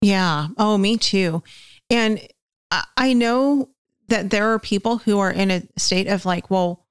Yeah. 0.00 0.48
Oh, 0.56 0.78
me 0.78 0.96
too. 0.96 1.42
And 1.90 2.26
I 2.96 3.12
know 3.12 3.68
that 4.08 4.30
there 4.30 4.52
are 4.52 4.58
people 4.58 4.98
who 4.98 5.18
are 5.18 5.30
in 5.30 5.50
a 5.50 5.62
state 5.76 6.06
of 6.06 6.24
like, 6.24 6.50
well, 6.50 6.86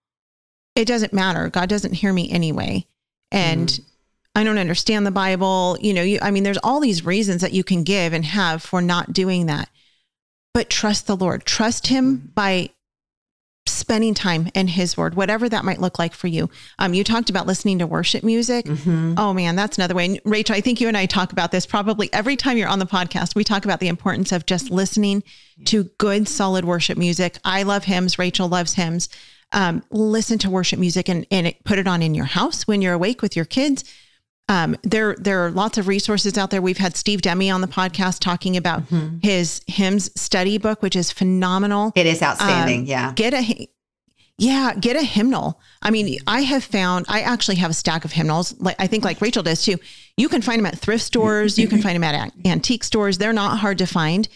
it 0.76 0.86
doesn't 0.86 1.14
matter. 1.14 1.50
God 1.50 1.70
doesn't 1.70 1.94
hear 1.94 2.14
me 2.14 2.30
anyway. 2.30 2.86
And 3.32 3.68
mm. 3.68 3.82
I 4.36 4.44
don't 4.44 4.58
understand 4.58 5.06
the 5.06 5.12
Bible. 5.12 5.78
You 5.82 5.94
know, 5.94 6.02
you, 6.02 6.20
I 6.22 6.32
mean, 6.32 6.44
there's 6.44 6.58
all 6.64 6.80
these 6.80 7.06
reasons 7.06 7.42
that 7.42 7.54
you 7.54 7.64
can 7.64 7.84
give 7.84 8.14
and 8.14 8.26
have 8.26 8.62
for 8.62 8.82
not 8.82 9.14
doing 9.14 9.48
that. 9.48 9.70
But 10.54 10.70
trust 10.70 11.08
the 11.08 11.16
Lord. 11.16 11.46
Trust 11.46 11.88
Him 11.88 12.32
by 12.34 12.70
spending 13.68 14.14
time 14.14 14.50
in 14.56 14.68
His 14.68 14.98
Word, 14.98 15.16
whatever 15.16 15.48
that 15.48 15.64
might 15.64 15.80
look 15.80 16.00
like 16.00 16.14
for 16.14 16.28
you. 16.28 16.50
Um, 16.80 16.94
you 16.94 17.04
talked 17.04 17.30
about 17.30 17.48
listening 17.48 17.80
to 17.80 17.88
worship 17.88 18.24
music. 18.24 18.66
Mm-hmm. 18.66 19.16
Oh 19.18 19.34
man, 19.34 19.56
that's 19.56 19.78
another 19.78 19.94
way. 19.94 20.06
And 20.06 20.22
Rachael, 20.26 20.56
I 20.56 20.62
think 20.62 20.82
you 20.82 20.88
and 20.88 20.98
I 20.98 21.06
talk 21.06 21.32
about 21.32 21.52
this 21.52 21.66
probably 21.66 22.12
every 22.14 22.36
time 22.36 22.58
you're 22.58 22.68
on 22.68 22.80
the 22.80 22.86
podcast. 22.86 23.36
We 23.36 23.44
talk 23.44 23.66
about 23.66 23.80
the 23.80 23.88
importance 23.88 24.32
of 24.32 24.46
just 24.46 24.72
listening 24.72 25.24
to 25.66 25.86
good, 25.98 26.28
solid 26.28 26.66
worship 26.66 26.98
music. 26.98 27.38
I 27.46 27.64
love 27.64 27.84
hymns. 27.84 28.18
Rachael 28.18 28.48
loves 28.48 28.74
hymns. 28.74 29.10
Um, 29.52 29.84
listen 29.92 30.38
to 30.40 30.50
worship 30.50 30.80
music 30.80 31.10
and, 31.10 31.26
and 31.32 31.48
it, 31.48 31.64
put 31.64 31.80
it 31.80 31.88
on 31.88 32.02
in 32.02 32.14
your 32.14 32.26
house 32.26 32.68
when 32.68 32.82
you're 32.82 32.94
awake 32.94 33.22
with 33.22 33.36
your 33.36 33.46
kids 33.46 33.84
um, 34.50 34.76
there, 34.82 35.16
there 35.20 35.46
are 35.46 35.52
lots 35.52 35.78
of 35.78 35.88
resources 35.88 36.36
out 36.38 36.50
there. 36.50 36.62
We've 36.62 36.80
had 36.80 36.98
Steve 36.98 37.22
Demme 37.22 37.52
on 37.52 37.62
the 37.62 37.68
podcast 37.68 38.20
talking 38.20 38.58
about 38.58 38.82
mm-hmm. 38.88 39.20
his 39.22 39.62
hymns 39.68 40.10
study 40.20 40.58
book, 40.58 40.82
which 40.82 40.96
is 40.96 41.12
phenomenal. 41.12 41.94
It 41.96 42.08
is 42.08 42.24
outstanding. 42.24 42.82
Um, 42.82 42.86
yeah. 42.88 43.14
Get 43.16 43.36
a, 43.36 43.70
yeah, 44.40 44.74
get 44.74 44.96
a 44.96 45.04
hymnal. 45.04 45.62
I 45.84 45.92
mean, 45.92 46.18
I 46.26 46.42
have 46.42 46.64
found, 46.64 47.06
I 47.08 47.22
actually 47.22 47.58
have 47.58 47.70
a 47.70 47.76
stack 47.76 48.06
of 48.06 48.12
hymnals. 48.12 48.60
Like 48.60 48.76
I 48.80 48.88
think 48.88 49.06
like 49.06 49.22
Rachael 49.22 49.44
does 49.44 49.64
too. 49.64 49.78
You 50.18 50.28
can 50.30 50.42
find 50.42 50.58
them 50.58 50.66
at 50.66 50.80
thrift 50.80 51.04
stores. 51.04 51.60
you 51.60 51.68
can 51.68 51.82
find 51.82 51.96
them 51.96 52.04
at 52.04 52.34
antique 52.44 52.84
stores. 52.84 53.20
They're 53.20 53.32
not 53.32 53.60
hard 53.60 53.78
to 53.78 53.86
find. 53.86 54.28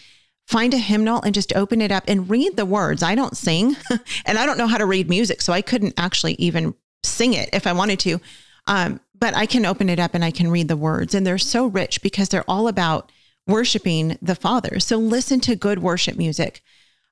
find 0.46 0.72
a 0.74 0.78
hymnal 0.78 1.22
and 1.22 1.34
just 1.34 1.52
open 1.56 1.80
it 1.80 1.90
up 1.90 2.04
and 2.06 2.30
read 2.30 2.56
the 2.56 2.66
words. 2.66 3.02
I 3.02 3.16
don't 3.16 3.36
sing 3.36 3.76
and 4.26 4.38
I 4.38 4.46
don't 4.46 4.58
know 4.58 4.68
how 4.68 4.78
to 4.78 4.86
read 4.86 5.08
music, 5.08 5.42
so 5.42 5.52
I 5.52 5.60
couldn't 5.60 5.94
actually 5.96 6.34
even 6.34 6.76
sing 7.02 7.34
it 7.34 7.48
if 7.52 7.66
I 7.66 7.72
wanted 7.72 7.98
to. 8.00 8.20
Um, 8.66 9.00
but 9.18 9.36
I 9.36 9.46
can 9.46 9.64
open 9.64 9.88
it 9.88 9.98
up 9.98 10.14
and 10.14 10.24
I 10.24 10.30
can 10.30 10.50
read 10.50 10.68
the 10.68 10.76
words, 10.76 11.14
and 11.14 11.26
they're 11.26 11.38
so 11.38 11.66
rich 11.66 12.02
because 12.02 12.28
they're 12.28 12.48
all 12.48 12.68
about 12.68 13.10
worshiping 13.46 14.18
the 14.22 14.34
Father. 14.34 14.80
So 14.80 14.96
listen 14.96 15.40
to 15.40 15.56
good 15.56 15.80
worship 15.80 16.16
music. 16.16 16.62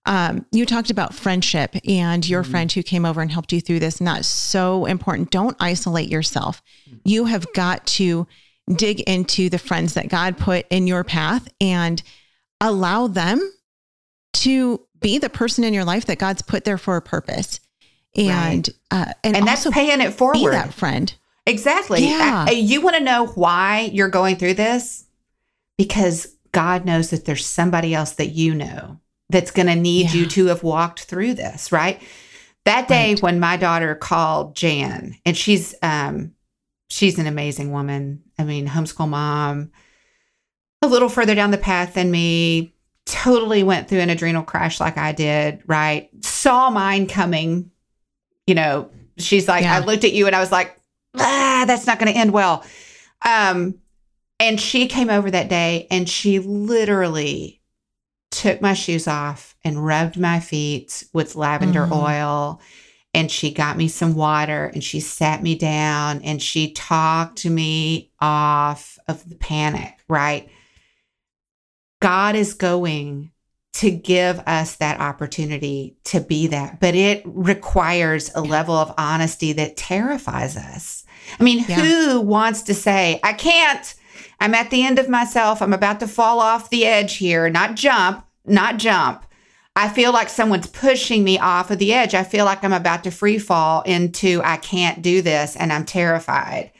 Um, 0.04 0.46
you 0.50 0.66
talked 0.66 0.90
about 0.90 1.14
friendship 1.14 1.76
and 1.86 2.28
your 2.28 2.42
mm-hmm. 2.42 2.50
friend 2.50 2.72
who 2.72 2.82
came 2.82 3.04
over 3.04 3.20
and 3.20 3.30
helped 3.30 3.52
you 3.52 3.60
through 3.60 3.78
this, 3.78 3.98
and 3.98 4.06
that's 4.08 4.26
so 4.26 4.86
important. 4.86 5.30
Don't 5.30 5.56
isolate 5.60 6.08
yourself. 6.08 6.60
You 7.04 7.26
have 7.26 7.46
got 7.52 7.86
to 7.86 8.26
dig 8.74 9.00
into 9.00 9.48
the 9.48 9.58
friends 9.58 9.94
that 9.94 10.08
God 10.08 10.38
put 10.38 10.66
in 10.70 10.86
your 10.86 11.04
path 11.04 11.48
and 11.60 12.02
allow 12.60 13.06
them 13.06 13.52
to 14.32 14.80
be 15.00 15.18
the 15.18 15.30
person 15.30 15.64
in 15.64 15.74
your 15.74 15.84
life 15.84 16.06
that 16.06 16.18
God's 16.18 16.42
put 16.42 16.64
there 16.64 16.78
for 16.78 16.96
a 16.96 17.02
purpose. 17.02 17.60
And 18.16 18.68
right. 18.90 19.08
uh, 19.08 19.12
and, 19.24 19.36
and 19.36 19.46
that's 19.46 19.68
paying 19.70 20.00
it 20.00 20.12
forward. 20.14 20.34
Be 20.34 20.48
that 20.48 20.74
friend. 20.74 21.12
Exactly. 21.46 22.04
Yeah. 22.04 22.46
I, 22.48 22.52
you 22.52 22.80
want 22.80 22.96
to 22.96 23.02
know 23.02 23.26
why 23.26 23.90
you're 23.92 24.08
going 24.08 24.36
through 24.36 24.54
this? 24.54 25.04
Because 25.76 26.28
God 26.52 26.84
knows 26.84 27.10
that 27.10 27.24
there's 27.24 27.46
somebody 27.46 27.94
else 27.94 28.12
that 28.12 28.28
you 28.28 28.54
know 28.54 29.00
that's 29.30 29.50
going 29.50 29.66
to 29.66 29.74
need 29.74 30.12
yeah. 30.12 30.20
you 30.20 30.26
to 30.26 30.46
have 30.46 30.62
walked 30.62 31.04
through 31.04 31.34
this, 31.34 31.72
right? 31.72 32.00
That 32.64 32.86
day 32.86 33.14
right. 33.14 33.22
when 33.22 33.40
my 33.40 33.56
daughter 33.56 33.94
called 33.94 34.54
Jan, 34.54 35.16
and 35.26 35.36
she's 35.36 35.74
um 35.82 36.32
she's 36.88 37.18
an 37.18 37.26
amazing 37.26 37.72
woman. 37.72 38.22
I 38.38 38.44
mean, 38.44 38.68
homeschool 38.68 39.08
mom, 39.08 39.72
a 40.80 40.86
little 40.86 41.08
further 41.08 41.34
down 41.34 41.50
the 41.50 41.58
path 41.58 41.94
than 41.94 42.10
me, 42.12 42.74
totally 43.04 43.64
went 43.64 43.88
through 43.88 43.98
an 43.98 44.10
adrenal 44.10 44.44
crash 44.44 44.78
like 44.78 44.96
I 44.96 45.10
did, 45.10 45.62
right? 45.66 46.08
Saw 46.24 46.70
mine 46.70 47.08
coming. 47.08 47.72
You 48.46 48.54
know, 48.54 48.90
she's 49.18 49.48
like, 49.48 49.64
yeah. 49.64 49.76
I 49.76 49.78
looked 49.80 50.04
at 50.04 50.12
you 50.12 50.26
and 50.26 50.36
I 50.36 50.40
was 50.40 50.52
like, 50.52 50.76
ah, 51.16 51.64
that's 51.66 51.86
not 51.86 51.98
going 51.98 52.12
to 52.12 52.18
end 52.18 52.32
well. 52.32 52.64
Um, 53.24 53.76
and 54.40 54.60
she 54.60 54.88
came 54.88 55.10
over 55.10 55.30
that 55.30 55.48
day 55.48 55.86
and 55.90 56.08
she 56.08 56.38
literally 56.38 57.60
took 58.30 58.60
my 58.60 58.74
shoes 58.74 59.06
off 59.06 59.54
and 59.62 59.84
rubbed 59.84 60.18
my 60.18 60.40
feet 60.40 61.04
with 61.12 61.36
lavender 61.36 61.86
mm. 61.86 61.92
oil. 61.92 62.60
And 63.14 63.30
she 63.30 63.52
got 63.52 63.76
me 63.76 63.88
some 63.88 64.14
water 64.14 64.70
and 64.72 64.82
she 64.82 64.98
sat 64.98 65.42
me 65.42 65.54
down 65.54 66.22
and 66.22 66.40
she 66.40 66.72
talked 66.72 67.38
to 67.38 67.50
me 67.50 68.10
off 68.20 68.98
of 69.06 69.28
the 69.28 69.36
panic, 69.36 69.98
right? 70.08 70.48
God 72.00 72.34
is 72.34 72.54
going 72.54 73.31
to 73.74 73.90
give 73.90 74.38
us 74.40 74.76
that 74.76 75.00
opportunity 75.00 75.96
to 76.04 76.20
be 76.20 76.46
that, 76.48 76.78
but 76.78 76.94
it 76.94 77.22
requires 77.24 78.30
a 78.34 78.42
level 78.42 78.74
of 78.74 78.94
honesty 78.98 79.52
that 79.54 79.76
terrifies 79.76 80.56
us. 80.56 81.04
I 81.40 81.42
mean, 81.42 81.64
yeah. 81.66 81.76
who 81.76 82.20
wants 82.20 82.62
to 82.62 82.74
say, 82.74 83.18
I 83.22 83.32
can't, 83.32 83.94
I'm 84.40 84.54
at 84.54 84.70
the 84.70 84.84
end 84.84 84.98
of 84.98 85.08
myself, 85.08 85.62
I'm 85.62 85.72
about 85.72 86.00
to 86.00 86.08
fall 86.08 86.40
off 86.40 86.70
the 86.70 86.84
edge 86.84 87.16
here, 87.16 87.48
not 87.48 87.74
jump, 87.74 88.26
not 88.44 88.76
jump. 88.76 89.24
I 89.74 89.88
feel 89.88 90.12
like 90.12 90.28
someone's 90.28 90.66
pushing 90.66 91.24
me 91.24 91.38
off 91.38 91.70
of 91.70 91.78
the 91.78 91.94
edge. 91.94 92.14
I 92.14 92.24
feel 92.24 92.44
like 92.44 92.62
I'm 92.62 92.74
about 92.74 93.04
to 93.04 93.10
free 93.10 93.38
fall 93.38 93.80
into 93.82 94.42
I 94.44 94.58
can't 94.58 95.00
do 95.00 95.22
this 95.22 95.56
and 95.56 95.72
I'm 95.72 95.86
terrified. 95.86 96.72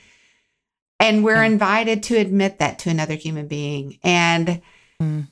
And 1.01 1.25
we're 1.25 1.37
yeah. 1.37 1.45
invited 1.45 2.03
to 2.05 2.19
admit 2.19 2.59
that 2.59 2.79
to 2.81 2.91
another 2.91 3.15
human 3.15 3.49
being. 3.49 3.99
And 4.03 4.61
mm. 5.01 5.27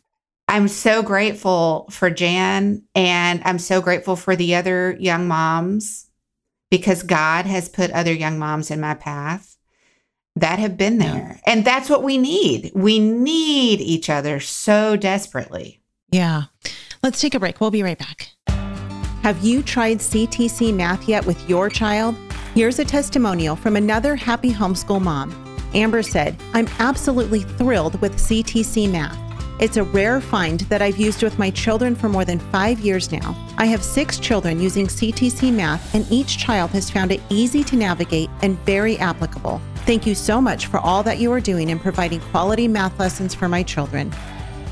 I'm 0.50 0.66
so 0.66 1.00
grateful 1.04 1.86
for 1.92 2.10
Jan 2.10 2.82
and 2.96 3.40
I'm 3.44 3.60
so 3.60 3.80
grateful 3.80 4.16
for 4.16 4.34
the 4.34 4.56
other 4.56 4.96
young 4.98 5.28
moms 5.28 6.10
because 6.72 7.04
God 7.04 7.46
has 7.46 7.68
put 7.68 7.92
other 7.92 8.12
young 8.12 8.36
moms 8.36 8.68
in 8.72 8.80
my 8.80 8.94
path 8.94 9.56
that 10.34 10.58
have 10.58 10.76
been 10.76 10.98
there. 10.98 11.40
Yeah. 11.46 11.52
And 11.52 11.64
that's 11.64 11.88
what 11.88 12.02
we 12.02 12.18
need. 12.18 12.72
We 12.74 12.98
need 12.98 13.80
each 13.80 14.10
other 14.10 14.40
so 14.40 14.96
desperately. 14.96 15.82
Yeah. 16.10 16.44
Let's 17.00 17.20
take 17.20 17.36
a 17.36 17.40
break. 17.40 17.60
We'll 17.60 17.70
be 17.70 17.84
right 17.84 17.98
back. 17.98 18.30
Have 19.22 19.44
you 19.44 19.62
tried 19.62 19.98
CTC 19.98 20.74
math 20.74 21.08
yet 21.08 21.24
with 21.26 21.48
your 21.48 21.70
child? 21.70 22.16
Here's 22.56 22.80
a 22.80 22.84
testimonial 22.84 23.54
from 23.54 23.76
another 23.76 24.16
happy 24.16 24.50
homeschool 24.50 25.00
mom. 25.00 25.30
Amber 25.74 26.02
said, 26.02 26.42
I'm 26.54 26.66
absolutely 26.80 27.42
thrilled 27.42 28.00
with 28.00 28.16
CTC 28.16 28.90
math. 28.90 29.29
It's 29.60 29.76
a 29.76 29.84
rare 29.84 30.22
find 30.22 30.60
that 30.70 30.80
I've 30.80 30.96
used 30.96 31.22
with 31.22 31.38
my 31.38 31.50
children 31.50 31.94
for 31.94 32.08
more 32.08 32.24
than 32.24 32.38
five 32.38 32.80
years 32.80 33.12
now. 33.12 33.36
I 33.58 33.66
have 33.66 33.84
six 33.84 34.18
children 34.18 34.58
using 34.58 34.86
CTC 34.86 35.52
Math, 35.52 35.94
and 35.94 36.10
each 36.10 36.38
child 36.38 36.70
has 36.70 36.88
found 36.88 37.12
it 37.12 37.20
easy 37.28 37.62
to 37.64 37.76
navigate 37.76 38.30
and 38.40 38.58
very 38.60 38.96
applicable. 38.96 39.60
Thank 39.84 40.06
you 40.06 40.14
so 40.14 40.40
much 40.40 40.68
for 40.68 40.78
all 40.80 41.02
that 41.02 41.18
you 41.18 41.30
are 41.30 41.40
doing 41.40 41.68
in 41.68 41.78
providing 41.78 42.20
quality 42.20 42.68
math 42.68 42.98
lessons 42.98 43.34
for 43.34 43.50
my 43.50 43.62
children. 43.62 44.10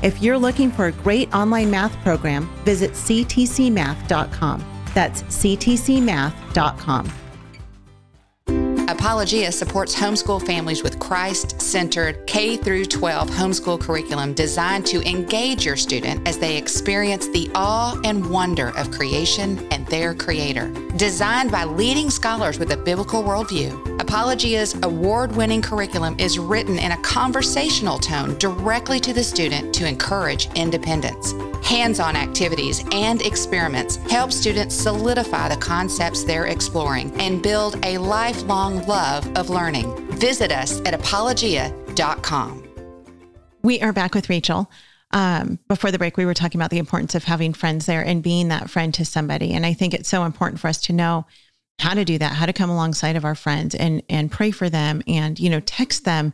If 0.01 0.23
you're 0.23 0.39
looking 0.39 0.71
for 0.71 0.87
a 0.87 0.91
great 0.91 1.31
online 1.35 1.69
math 1.69 1.95
program, 1.97 2.49
visit 2.65 2.93
ctcmath.com. 2.93 4.65
That's 4.95 5.21
ctcmath.com. 5.21 7.11
Apologia 8.89 9.51
supports 9.51 9.95
homeschool 9.95 10.43
families 10.43 10.81
with 10.81 10.88
Christ-centered 11.09 12.27
K 12.27 12.55
through 12.55 12.85
12 12.85 13.31
homeschool 13.31 13.81
curriculum 13.81 14.35
designed 14.35 14.85
to 14.85 15.01
engage 15.09 15.65
your 15.65 15.75
student 15.75 16.27
as 16.27 16.37
they 16.37 16.55
experience 16.55 17.27
the 17.29 17.49
awe 17.55 17.99
and 18.03 18.29
wonder 18.29 18.77
of 18.77 18.91
creation 18.91 19.57
and 19.71 19.87
their 19.87 20.13
creator. 20.13 20.69
Designed 20.97 21.51
by 21.51 21.63
leading 21.63 22.11
scholars 22.11 22.59
with 22.59 22.73
a 22.73 22.77
biblical 22.77 23.23
worldview, 23.23 23.99
Apologia's 23.99 24.75
award-winning 24.83 25.63
curriculum 25.63 26.15
is 26.19 26.37
written 26.37 26.77
in 26.77 26.91
a 26.91 27.01
conversational 27.01 27.97
tone 27.97 28.37
directly 28.37 28.99
to 28.99 29.11
the 29.11 29.23
student 29.23 29.73
to 29.73 29.87
encourage 29.87 30.47
independence. 30.53 31.33
Hands-on 31.65 32.15
activities 32.15 32.83
and 32.91 33.23
experiments 33.23 33.95
help 34.11 34.31
students 34.31 34.75
solidify 34.75 35.49
the 35.49 35.57
concepts 35.57 36.23
they're 36.23 36.45
exploring 36.45 37.11
and 37.19 37.41
build 37.41 37.83
a 37.83 37.97
lifelong 37.97 38.85
love 38.85 39.27
of 39.35 39.49
learning. 39.49 40.08
Visit 40.19 40.51
us 40.51 40.81
at 40.81 40.93
apologia.com. 40.93 42.63
We 43.63 43.81
are 43.81 43.93
back 43.93 44.13
with 44.13 44.29
Rachael. 44.29 44.69
Um, 45.11 45.59
before 45.69 45.91
the 45.91 45.97
break, 45.97 46.17
we 46.17 46.25
were 46.25 46.33
talking 46.33 46.59
about 46.59 46.71
the 46.71 46.77
importance 46.77 47.15
of 47.15 47.23
having 47.23 47.53
friends 47.53 47.85
there 47.85 48.05
and 48.05 48.21
being 48.21 48.49
that 48.49 48.69
friend 48.69 48.93
to 48.95 49.05
somebody. 49.05 49.53
And 49.53 49.65
I 49.65 49.73
think 49.73 49.93
it's 49.93 50.09
so 50.09 50.25
important 50.25 50.59
for 50.59 50.67
us 50.67 50.81
to 50.81 50.93
know 50.93 51.25
how 51.79 51.93
to 51.93 52.03
do 52.03 52.17
that, 52.17 52.33
how 52.33 52.45
to 52.45 52.53
come 52.53 52.69
alongside 52.69 53.15
of 53.15 53.23
our 53.23 53.35
friends 53.35 53.73
and 53.75 54.03
and 54.09 54.29
pray 54.29 54.51
for 54.51 54.69
them 54.69 55.01
and, 55.07 55.39
you 55.39 55.49
know, 55.49 55.61
text 55.61 56.03
them 56.03 56.33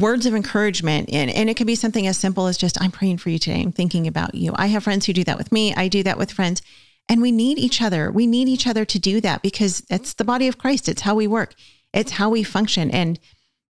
words 0.00 0.24
of 0.24 0.34
encouragement 0.34 1.10
and, 1.12 1.28
and 1.28 1.50
it 1.50 1.56
can 1.56 1.66
be 1.66 1.74
something 1.74 2.06
as 2.06 2.16
simple 2.16 2.46
as 2.46 2.56
just 2.56 2.80
i'm 2.80 2.92
praying 2.92 3.18
for 3.18 3.30
you 3.30 3.38
today 3.40 3.60
i'm 3.60 3.72
thinking 3.72 4.06
about 4.06 4.32
you 4.32 4.52
i 4.54 4.68
have 4.68 4.84
friends 4.84 5.06
who 5.06 5.12
do 5.12 5.24
that 5.24 5.36
with 5.36 5.50
me 5.50 5.74
i 5.74 5.88
do 5.88 6.04
that 6.04 6.16
with 6.16 6.30
friends 6.30 6.62
and 7.08 7.22
we 7.22 7.32
need 7.32 7.58
each 7.58 7.80
other. 7.80 8.10
We 8.10 8.26
need 8.26 8.48
each 8.48 8.66
other 8.66 8.84
to 8.84 8.98
do 8.98 9.20
that 9.22 9.42
because 9.42 9.82
it's 9.88 10.12
the 10.14 10.24
body 10.24 10.46
of 10.46 10.58
Christ. 10.58 10.88
It's 10.88 11.02
how 11.02 11.14
we 11.14 11.26
work, 11.26 11.54
it's 11.98 12.12
how 12.12 12.30
we 12.30 12.42
function. 12.42 12.90
And 12.90 13.18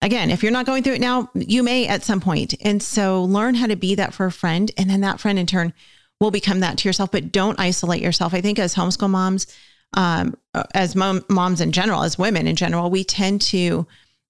again, 0.01 0.31
if 0.31 0.41
you're 0.41 0.51
not 0.51 0.65
going 0.65 0.83
through 0.83 0.93
it 0.93 1.01
now, 1.01 1.29
you 1.33 1.61
may 1.61 1.87
at 1.87 2.03
some 2.03 2.21
point. 2.21 2.55
And 2.61 2.81
so 2.81 3.23
learn 3.23 3.55
how 3.55 3.67
to 3.67 3.75
be 3.75 3.95
that 3.95 4.13
for 4.13 4.25
a 4.25 4.31
friend. 4.31 4.71
And 4.77 4.89
then 4.89 5.01
that 5.01 5.19
friend 5.19 5.37
in 5.37 5.45
turn 5.45 5.73
will 6.19 6.31
become 6.31 6.61
that 6.61 6.77
to 6.79 6.89
yourself, 6.89 7.11
but 7.11 7.31
don't 7.31 7.59
isolate 7.59 8.01
yourself. 8.01 8.33
I 8.33 8.41
think 8.41 8.59
as 8.59 8.75
homeschool 8.75 9.09
moms, 9.09 9.47
um, 9.93 10.35
as 10.73 10.95
mom, 10.95 11.23
moms 11.29 11.61
in 11.61 11.71
general, 11.71 12.03
as 12.03 12.17
women 12.17 12.47
in 12.47 12.55
general, 12.55 12.89
we 12.89 13.03
tend 13.03 13.41
to 13.41 13.85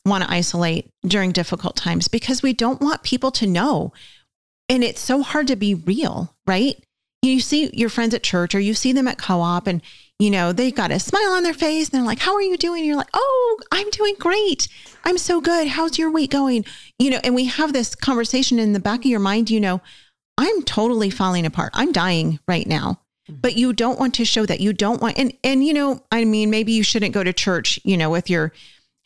want 0.06 0.24
to 0.24 0.32
isolate 0.32 0.92
during 1.06 1.32
difficult 1.32 1.76
times 1.76 2.08
because 2.08 2.42
we 2.42 2.52
don't 2.52 2.82
want 2.82 3.04
people 3.04 3.32
to 3.32 3.48
know. 3.48 3.94
And 4.68 4.84
it's 4.84 5.00
so 5.00 5.22
hard 5.22 5.48
to 5.48 5.56
be 5.56 5.76
real, 5.76 6.36
right? 6.48 6.84
you 7.24 7.40
see 7.40 7.70
your 7.74 7.90
friends 7.90 8.14
at 8.14 8.24
church 8.24 8.54
or 8.54 8.60
you 8.60 8.74
see 8.74 8.92
them 8.92 9.08
at 9.08 9.18
co-op 9.18 9.66
and 9.68 9.82
you 10.24 10.32
know 10.32 10.54
they 10.54 10.72
got 10.72 10.92
a 10.92 11.00
smile 11.00 11.34
on 11.34 11.44
their 11.44 11.54
face 11.54 11.90
and 11.90 12.00
they're 12.00 12.08
like 12.08 12.20
how 12.20 12.34
are 12.34 12.42
you 12.42 12.58
doing? 12.58 12.80
And 12.80 12.88
you're 12.88 12.98
like 12.98 13.10
oh 13.14 13.60
i'm 13.72 13.90
doing 13.90 14.16
great. 14.20 14.68
I'm 15.04 15.18
so 15.18 15.42
good. 15.42 15.68
How's 15.68 15.98
your 15.98 16.10
week 16.10 16.32
going? 16.32 16.66
You 16.98 17.12
know 17.12 17.20
and 17.24 17.36
we 17.36 17.46
have 17.46 17.74
this 17.74 17.94
conversation 17.94 18.58
in 18.58 18.74
the 18.74 18.80
back 18.80 19.00
of 19.00 19.06
your 19.06 19.20
mind 19.20 19.50
you 19.50 19.60
know 19.60 19.82
i'm 20.38 20.64
totally 20.64 21.10
falling 21.10 21.46
apart. 21.46 21.72
I'm 21.74 21.92
dying 21.92 22.40
right 22.48 22.66
now. 22.66 23.00
Mm-hmm. 23.30 23.40
but 23.40 23.56
you 23.56 23.72
don't 23.72 23.98
want 23.98 24.16
to 24.16 24.26
show 24.26 24.46
that. 24.46 24.60
You 24.60 24.74
don't 24.74 25.02
want 25.02 25.18
and 25.18 25.34
and 25.46 25.64
you 25.64 25.74
know 25.74 26.04
i 26.12 26.26
mean 26.26 26.50
maybe 26.50 26.74
you 26.74 26.84
shouldn't 26.84 27.14
go 27.14 27.24
to 27.24 27.32
church 27.32 27.80
you 27.86 27.96
know 27.96 28.10
with 28.10 28.30
your 28.30 28.52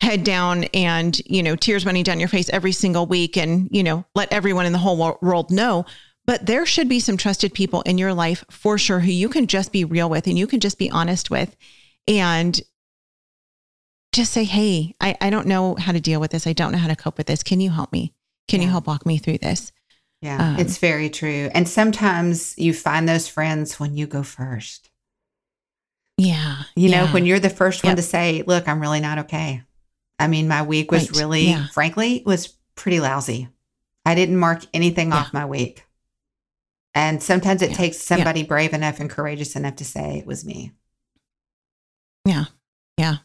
head 0.00 0.24
down 0.24 0.64
and 0.74 1.20
you 1.26 1.42
know 1.42 1.54
tears 1.56 1.86
running 1.86 2.02
down 2.02 2.18
your 2.18 2.28
face 2.28 2.48
every 2.50 2.72
single 2.72 3.06
week 3.06 3.36
and 3.36 3.68
you 3.70 3.82
know 3.82 4.04
let 4.14 4.32
everyone 4.32 4.66
in 4.66 4.72
the 4.72 4.78
whole 4.78 5.18
world 5.20 5.50
know 5.50 5.84
but 6.28 6.44
there 6.44 6.66
should 6.66 6.90
be 6.90 7.00
some 7.00 7.16
trusted 7.16 7.54
people 7.54 7.80
in 7.86 7.96
your 7.96 8.12
life 8.12 8.44
for 8.50 8.76
sure 8.76 9.00
who 9.00 9.10
you 9.10 9.30
can 9.30 9.46
just 9.46 9.72
be 9.72 9.82
real 9.82 10.10
with 10.10 10.26
and 10.26 10.38
you 10.38 10.46
can 10.46 10.60
just 10.60 10.76
be 10.78 10.90
honest 10.90 11.30
with 11.30 11.56
and 12.06 12.60
just 14.12 14.30
say, 14.30 14.44
Hey, 14.44 14.94
I, 15.00 15.16
I 15.22 15.30
don't 15.30 15.46
know 15.46 15.74
how 15.76 15.90
to 15.90 16.00
deal 16.00 16.20
with 16.20 16.30
this. 16.32 16.46
I 16.46 16.52
don't 16.52 16.70
know 16.72 16.76
how 16.76 16.88
to 16.88 16.94
cope 16.96 17.16
with 17.16 17.28
this. 17.28 17.42
Can 17.42 17.60
you 17.60 17.70
help 17.70 17.92
me? 17.92 18.12
Can 18.46 18.60
yeah. 18.60 18.66
you 18.66 18.70
help 18.72 18.86
walk 18.86 19.06
me 19.06 19.16
through 19.16 19.38
this? 19.38 19.72
Yeah, 20.20 20.50
Um, 20.50 20.58
it's 20.58 20.76
very 20.76 21.08
true. 21.08 21.48
And 21.54 21.66
sometimes 21.66 22.52
you 22.58 22.74
find 22.74 23.08
those 23.08 23.26
friends 23.26 23.80
when 23.80 23.96
you 23.96 24.06
go 24.06 24.22
first. 24.22 24.90
Yeah. 26.18 26.64
You 26.76 26.90
know, 26.90 27.06
when 27.06 27.24
you're 27.24 27.40
the 27.40 27.48
first 27.48 27.82
one 27.84 27.92
Yep. 27.92 27.96
to 27.96 28.02
say, 28.02 28.42
"Look, 28.46 28.68
I'm 28.68 28.80
really 28.80 29.00
not 29.00 29.18
okay." 29.20 29.62
I 30.18 30.26
mean, 30.26 30.46
my 30.46 30.60
week 30.60 30.90
was 30.90 31.10
Right. 31.10 31.18
really, 31.20 31.48
Yeah. 31.48 31.68
frankly, 31.68 32.22
was 32.26 32.48
pretty 32.74 33.00
lousy. 33.00 33.48
I 34.04 34.14
didn't 34.14 34.36
mark 34.36 34.66
anything 34.74 35.08
Yeah. 35.08 35.16
off 35.16 35.32
my 35.32 35.46
week. 35.46 35.84
And 36.98 37.22
sometimes 37.22 37.62
it 37.62 37.70
Yeah. 37.70 37.76
takes 37.76 37.98
somebody 37.98 38.42
brave 38.42 38.72
enough 38.74 38.98
and 38.98 39.08
courageous 39.08 39.54
enough 39.54 39.76
to 39.76 39.84
say 39.84 40.18
it 40.18 40.26
was 40.26 40.44
me. 40.44 40.72
Yeah. 42.24 42.46
Yeah. 42.96 43.18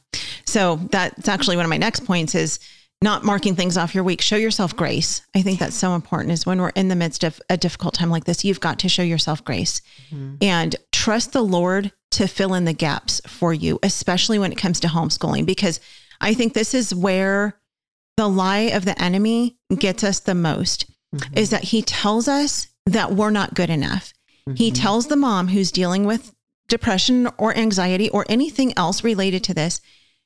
So 0.46 0.76
that's 0.92 1.28
actually 1.28 1.56
one 1.56 1.66
of 1.66 1.72
my 1.72 1.78
next 1.78 2.06
points 2.06 2.36
is 2.36 2.60
not 3.02 3.26
marking 3.26 3.56
things 3.56 3.76
off 3.76 3.96
your 3.96 4.04
week. 4.04 4.22
Show 4.22 4.36
yourself 4.36 4.76
grace. 4.76 5.24
I 5.36 5.42
think 5.42 5.58
that's 5.60 5.76
so 5.76 5.96
important 5.96 6.32
is 6.34 6.46
when 6.46 6.62
we're 6.62 6.70
in 6.70 6.88
the 6.90 6.96
midst 6.96 7.24
of 7.24 7.42
a 7.50 7.58
difficult 7.58 7.96
time 7.96 8.12
like 8.12 8.26
this, 8.26 8.46
you've 8.46 8.60
got 8.60 8.78
to 8.80 8.90
show 8.90 9.02
yourself 9.02 9.44
grace 9.44 9.82
Mhm. 10.12 10.38
and 10.42 10.76
trust 10.92 11.32
the 11.32 11.42
Lord 11.44 11.92
to 12.12 12.28
fill 12.28 12.54
in 12.54 12.66
the 12.66 12.74
gaps 12.74 13.22
for 13.26 13.56
you, 13.56 13.80
especially 13.82 14.38
when 14.38 14.52
it 14.52 14.58
comes 14.60 14.80
to 14.82 14.88
homeschooling, 14.88 15.48
because 15.48 15.80
I 16.22 16.36
think 16.36 16.54
this 16.54 16.76
is 16.76 16.94
where 16.94 17.60
the 18.18 18.30
lie 18.30 18.70
of 18.78 18.86
the 18.86 19.02
enemy 19.02 19.58
gets 19.80 20.04
us 20.04 20.20
the 20.20 20.36
most 20.36 20.86
Mhm. 21.16 21.36
is 21.38 21.50
that 21.50 21.64
he 21.66 21.82
tells 21.82 22.28
us 22.28 22.68
that 22.86 23.14
we're 23.14 23.30
not 23.32 23.54
good 23.54 23.70
enough. 23.70 24.14
He 24.56 24.72
Mhm. 24.72 24.76
tells 24.76 25.08
the 25.08 25.16
mom 25.16 25.50
who's 25.50 25.72
dealing 25.72 26.06
with 26.06 26.34
depression 26.68 27.28
or 27.38 27.56
anxiety 27.58 28.10
or 28.10 28.26
anything 28.28 28.74
else 28.78 29.04
related 29.04 29.44
to 29.46 29.54
this, 29.54 29.80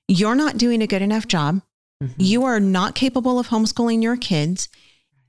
you're 0.07 0.35
not 0.35 0.57
doing 0.57 0.81
a 0.81 0.87
good 0.87 1.01
enough 1.01 1.27
job. 1.27 1.61
Mhm. 2.01 2.13
You 2.17 2.43
are 2.43 2.59
not 2.59 2.95
capable 2.95 3.37
of 3.39 3.49
homeschooling 3.49 4.01
your 4.01 4.17
kids. 4.17 4.69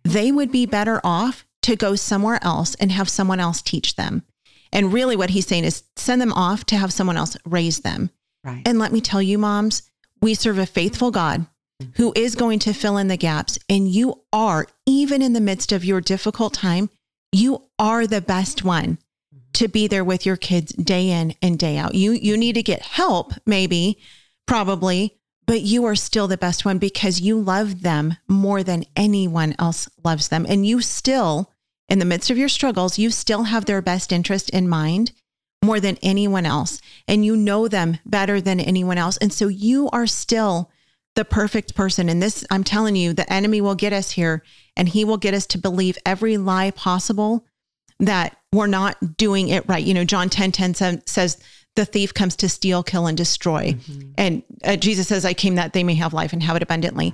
They 0.04 0.32
would 0.32 0.50
be 0.52 0.64
better 0.64 1.00
off 1.04 1.44
to 1.62 1.76
go 1.76 1.96
somewhere 1.96 2.42
else 2.42 2.74
and 2.76 2.92
have 2.92 3.08
someone 3.08 3.40
else 3.40 3.60
teach 3.60 3.96
them. 3.96 4.22
And 4.72 4.92
really, 4.92 5.16
what 5.16 5.30
he's 5.30 5.46
saying 5.46 5.64
is 5.64 5.82
send 5.96 6.20
them 6.20 6.32
off 6.32 6.64
to 6.66 6.76
have 6.76 6.92
someone 6.92 7.16
else 7.16 7.36
raise 7.44 7.78
them. 7.80 8.10
right. 8.44 8.62
And 8.64 8.78
let 8.78 8.92
me 8.92 9.00
tell 9.00 9.20
you, 9.20 9.36
moms, 9.36 9.82
we 10.22 10.32
serve 10.32 10.58
a 10.58 10.64
faithful 10.66 11.10
God 11.10 11.46
who 11.94 12.12
is 12.14 12.34
going 12.36 12.58
to 12.60 12.72
fill 12.72 12.96
in 12.96 13.08
the 13.08 13.16
gaps. 13.16 13.58
And 13.68 13.90
you 13.90 14.22
are, 14.32 14.66
even 14.86 15.20
in 15.22 15.32
the 15.32 15.40
midst 15.40 15.72
of 15.72 15.84
your 15.84 16.00
difficult 16.00 16.54
time, 16.54 16.88
you 17.32 17.62
are 17.78 18.06
the 18.06 18.20
best 18.20 18.64
one 18.64 18.98
mm-hmm. 19.34 19.38
to 19.54 19.68
be 19.68 19.86
there 19.86 20.04
with 20.04 20.26
your 20.26 20.36
kids 20.36 20.72
day 20.72 21.10
in 21.10 21.34
and 21.42 21.58
day 21.58 21.76
out. 21.76 21.94
You 21.94 22.12
you 22.12 22.36
need 22.36 22.54
to 22.54 22.62
get 22.62 22.82
help, 22.82 23.32
maybe, 23.46 23.98
probably, 24.46 25.18
but 25.46 25.62
you 25.62 25.84
are 25.86 25.96
still 25.96 26.28
the 26.28 26.36
best 26.36 26.64
one 26.64 26.78
because 26.78 27.20
you 27.20 27.40
love 27.40 27.82
them 27.82 28.16
more 28.28 28.62
than 28.62 28.84
anyone 28.94 29.54
else 29.58 29.88
loves 30.04 30.28
them. 30.28 30.44
And 30.48 30.66
you 30.66 30.80
still, 30.80 31.54
in 31.88 31.98
the 31.98 32.04
midst 32.04 32.30
of 32.30 32.38
your 32.38 32.50
struggles, 32.50 32.98
you 32.98 33.10
still 33.10 33.44
have 33.44 33.64
their 33.64 33.80
best 33.80 34.12
interest 34.12 34.50
in 34.50 34.68
mind 34.68 35.12
more 35.64 35.80
than 35.80 35.96
anyone 36.02 36.46
else. 36.46 36.80
And 37.06 37.24
you 37.24 37.34
know 37.34 37.66
them 37.66 37.98
better 38.04 38.40
than 38.40 38.60
anyone 38.60 38.98
else. 38.98 39.16
And 39.16 39.32
so 39.32 39.48
you 39.48 39.88
are 39.90 40.06
still 40.06 40.70
the 41.18 41.24
perfect 41.24 41.74
person. 41.74 42.08
And 42.08 42.22
this, 42.22 42.44
I'm 42.48 42.62
telling 42.62 42.94
you, 42.94 43.12
the 43.12 43.30
enemy 43.30 43.60
will 43.60 43.74
get 43.74 43.92
us 43.92 44.12
here 44.12 44.44
and 44.76 44.88
he 44.88 45.04
will 45.04 45.16
get 45.16 45.34
us 45.34 45.48
to 45.48 45.58
believe 45.58 45.98
every 46.06 46.36
lie 46.36 46.70
possible 46.70 47.44
that 47.98 48.36
we're 48.52 48.68
not 48.68 49.16
doing 49.16 49.48
it 49.48 49.68
right. 49.68 49.84
You 49.84 49.94
know, 49.94 50.04
John 50.04 50.28
10 50.28 50.52
10 50.52 50.76
says, 51.06 51.38
the 51.74 51.84
thief 51.84 52.14
comes 52.14 52.36
to 52.36 52.48
steal, 52.48 52.84
kill, 52.84 53.08
and 53.08 53.16
destroy. 53.16 53.72
Mhm. 53.72 54.14
And 54.16 54.42
uh, 54.62 54.76
Jesus 54.76 55.08
says, 55.08 55.24
I 55.24 55.34
came 55.34 55.56
that 55.56 55.72
they 55.72 55.82
may 55.82 55.94
have 55.94 56.14
life 56.14 56.32
and 56.32 56.40
have 56.44 56.54
it 56.54 56.62
abundantly. 56.62 57.12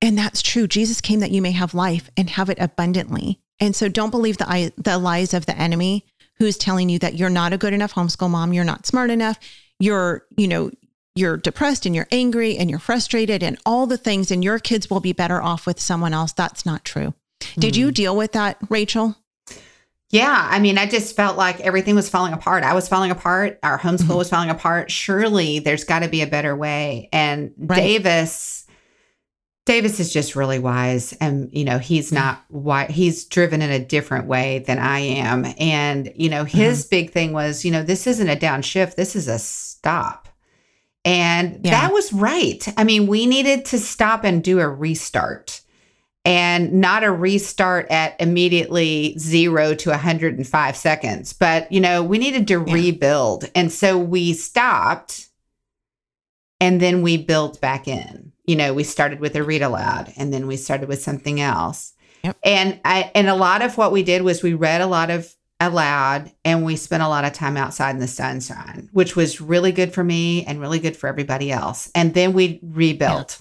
And 0.00 0.16
that's 0.16 0.40
true. 0.40 0.66
Jesus 0.66 1.02
came 1.02 1.20
that 1.20 1.30
you 1.30 1.42
may 1.42 1.52
have 1.52 1.74
life 1.74 2.08
and 2.16 2.30
have 2.30 2.48
it 2.48 2.56
abundantly. 2.58 3.42
And 3.60 3.76
so 3.76 3.90
don't 3.90 4.10
believe 4.10 4.38
the, 4.38 4.72
the 4.78 4.96
lies 4.96 5.34
of 5.34 5.44
the 5.44 5.56
enemy 5.58 6.06
who's 6.38 6.56
telling 6.56 6.88
you 6.88 6.98
that 7.00 7.16
you're 7.16 7.28
not 7.28 7.52
a 7.52 7.58
good 7.58 7.74
enough 7.74 7.92
homeschool 7.92 8.30
mom. 8.30 8.54
You're 8.54 8.64
not 8.64 8.86
smart 8.86 9.10
enough. 9.10 9.38
You're, 9.78 10.24
you 10.34 10.48
know, 10.48 10.70
you're 11.14 11.36
depressed 11.36 11.86
and 11.86 11.94
you're 11.94 12.08
angry 12.10 12.56
and 12.56 12.68
you're 12.68 12.78
frustrated 12.78 13.42
and 13.42 13.58
all 13.64 13.86
the 13.86 13.98
things, 13.98 14.30
and 14.30 14.42
your 14.42 14.58
kids 14.58 14.90
will 14.90 15.00
be 15.00 15.12
better 15.12 15.40
off 15.42 15.66
with 15.66 15.80
someone 15.80 16.12
else. 16.12 16.32
That's 16.32 16.66
not 16.66 16.84
true. 16.84 17.14
Did 17.58 17.76
you 17.76 17.88
hmm. 17.88 17.92
deal 17.92 18.16
with 18.16 18.32
that, 18.32 18.58
Rachael? 18.68 19.16
Yeah, 20.10 20.48
I 20.50 20.60
mean, 20.60 20.78
I 20.78 20.86
just 20.86 21.16
felt 21.16 21.36
like 21.36 21.60
everything 21.60 21.96
was 21.96 22.08
falling 22.08 22.32
apart. 22.32 22.62
I 22.62 22.74
was 22.74 22.88
falling 22.88 23.10
apart. 23.10 23.58
Our 23.64 23.78
homeschool 23.78 24.14
Mhm. 24.14 24.18
was 24.18 24.28
falling 24.28 24.50
apart. 24.50 24.90
Surely 24.90 25.58
there's 25.58 25.82
got 25.82 26.00
to 26.00 26.08
be 26.08 26.20
a 26.20 26.26
better 26.26 26.54
way. 26.54 27.08
And 27.12 27.52
Right. 27.58 27.76
Davis, 27.76 28.64
Davis 29.66 29.98
is 29.98 30.12
just 30.12 30.36
really 30.36 30.58
wise, 30.58 31.14
and 31.20 31.48
you 31.52 31.64
know 31.64 31.78
he's 31.78 32.06
mm-hmm. 32.06 32.16
not 32.16 32.44
why 32.48 32.86
he's 32.86 33.24
driven 33.24 33.62
in 33.62 33.70
a 33.70 33.84
different 33.84 34.26
way 34.26 34.62
than 34.66 34.78
I 34.78 35.00
am. 35.00 35.52
And 35.58 36.12
you 36.14 36.28
know 36.28 36.44
his 36.44 36.84
mm-hmm. 36.84 36.90
big 36.90 37.12
thing 37.12 37.32
was, 37.32 37.64
you 37.64 37.70
know, 37.70 37.82
this 37.82 38.06
isn't 38.06 38.28
a 38.28 38.36
downshift. 38.36 38.94
This 38.94 39.16
is 39.16 39.26
a 39.26 39.38
stop. 39.38 40.23
And 41.04 41.60
Yeah. 41.62 41.72
that 41.72 41.92
was 41.92 42.12
right. 42.12 42.66
I 42.76 42.84
mean, 42.84 43.06
we 43.06 43.26
needed 43.26 43.64
to 43.66 43.78
stop 43.78 44.24
and 44.24 44.42
do 44.42 44.60
a 44.60 44.68
restart 44.68 45.60
and 46.24 46.72
not 46.72 47.04
a 47.04 47.12
restart 47.12 47.86
at 47.90 48.16
immediately 48.18 49.14
zero 49.18 49.74
to 49.74 49.90
105 49.90 50.76
seconds. 50.76 51.34
But, 51.34 51.70
you 51.70 51.80
know, 51.80 52.02
we 52.02 52.16
needed 52.18 52.48
to 52.48 52.64
Yeah. 52.66 52.72
rebuild. 52.74 53.50
And 53.54 53.70
so 53.70 53.98
we 53.98 54.32
stopped 54.32 55.26
and 56.60 56.80
then 56.80 57.02
we 57.02 57.18
built 57.18 57.60
back 57.60 57.86
in. 57.86 58.32
You 58.46 58.56
know, 58.56 58.72
we 58.72 58.84
started 58.84 59.20
with 59.20 59.36
a 59.36 59.42
read 59.42 59.62
aloud 59.62 60.12
and 60.16 60.32
then 60.32 60.46
we 60.46 60.56
started 60.56 60.88
with 60.88 61.02
something 61.02 61.40
else. 61.40 61.92
Yep. 62.22 62.36
And 62.42 62.80
I 62.84 63.10
and 63.14 63.28
a 63.28 63.34
lot 63.34 63.60
of 63.60 63.76
what 63.76 63.92
we 63.92 64.02
did 64.02 64.22
was 64.22 64.42
we 64.42 64.54
read 64.54 64.80
a 64.80 64.86
lot 64.86 65.10
of 65.10 65.34
aloud 65.60 66.32
and 66.44 66.64
we 66.64 66.76
spent 66.76 67.02
a 67.02 67.08
lot 67.08 67.24
of 67.24 67.32
time 67.32 67.56
outside 67.56 67.90
in 67.90 68.00
the 68.00 68.08
sunshine, 68.08 68.88
which 68.92 69.16
was 69.16 69.40
really 69.40 69.72
good 69.72 69.94
for 69.94 70.04
me 70.04 70.44
and 70.44 70.60
really 70.60 70.78
good 70.78 70.96
for 70.96 71.06
everybody 71.08 71.50
else. 71.52 71.90
And 71.94 72.14
then 72.14 72.32
we 72.32 72.60
rebuilt. 72.62 73.40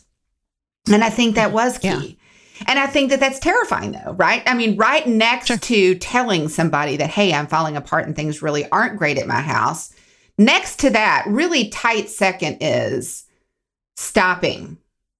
And 0.91 1.03
I 1.03 1.09
think 1.09 1.35
that 1.35 1.51
was 1.51 1.77
key. 1.77 1.87
Yeah. 1.87 2.65
And 2.67 2.79
I 2.79 2.87
think 2.87 3.09
that 3.09 3.19
that's 3.19 3.39
terrifying, 3.39 3.93
though, 3.93 4.13
right? 4.13 4.43
I 4.45 4.53
mean, 4.53 4.77
right 4.77 5.05
next 5.07 5.47
Sure. 5.47 5.57
to 5.57 5.95
telling 5.95 6.49
somebody 6.49 6.97
that, 6.97 7.09
hey, 7.09 7.33
I'm 7.33 7.47
falling 7.47 7.75
apart 7.75 8.05
and 8.05 8.15
things 8.15 8.41
really 8.41 8.69
aren't 8.69 8.97
great 8.97 9.17
at 9.17 9.27
my 9.27 9.41
house, 9.41 9.91
next 10.37 10.79
to 10.79 10.91
that, 10.91 11.25
really 11.27 11.69
tight 11.69 12.09
second 12.09 12.57
is 12.61 13.25
stopping, 13.95 14.77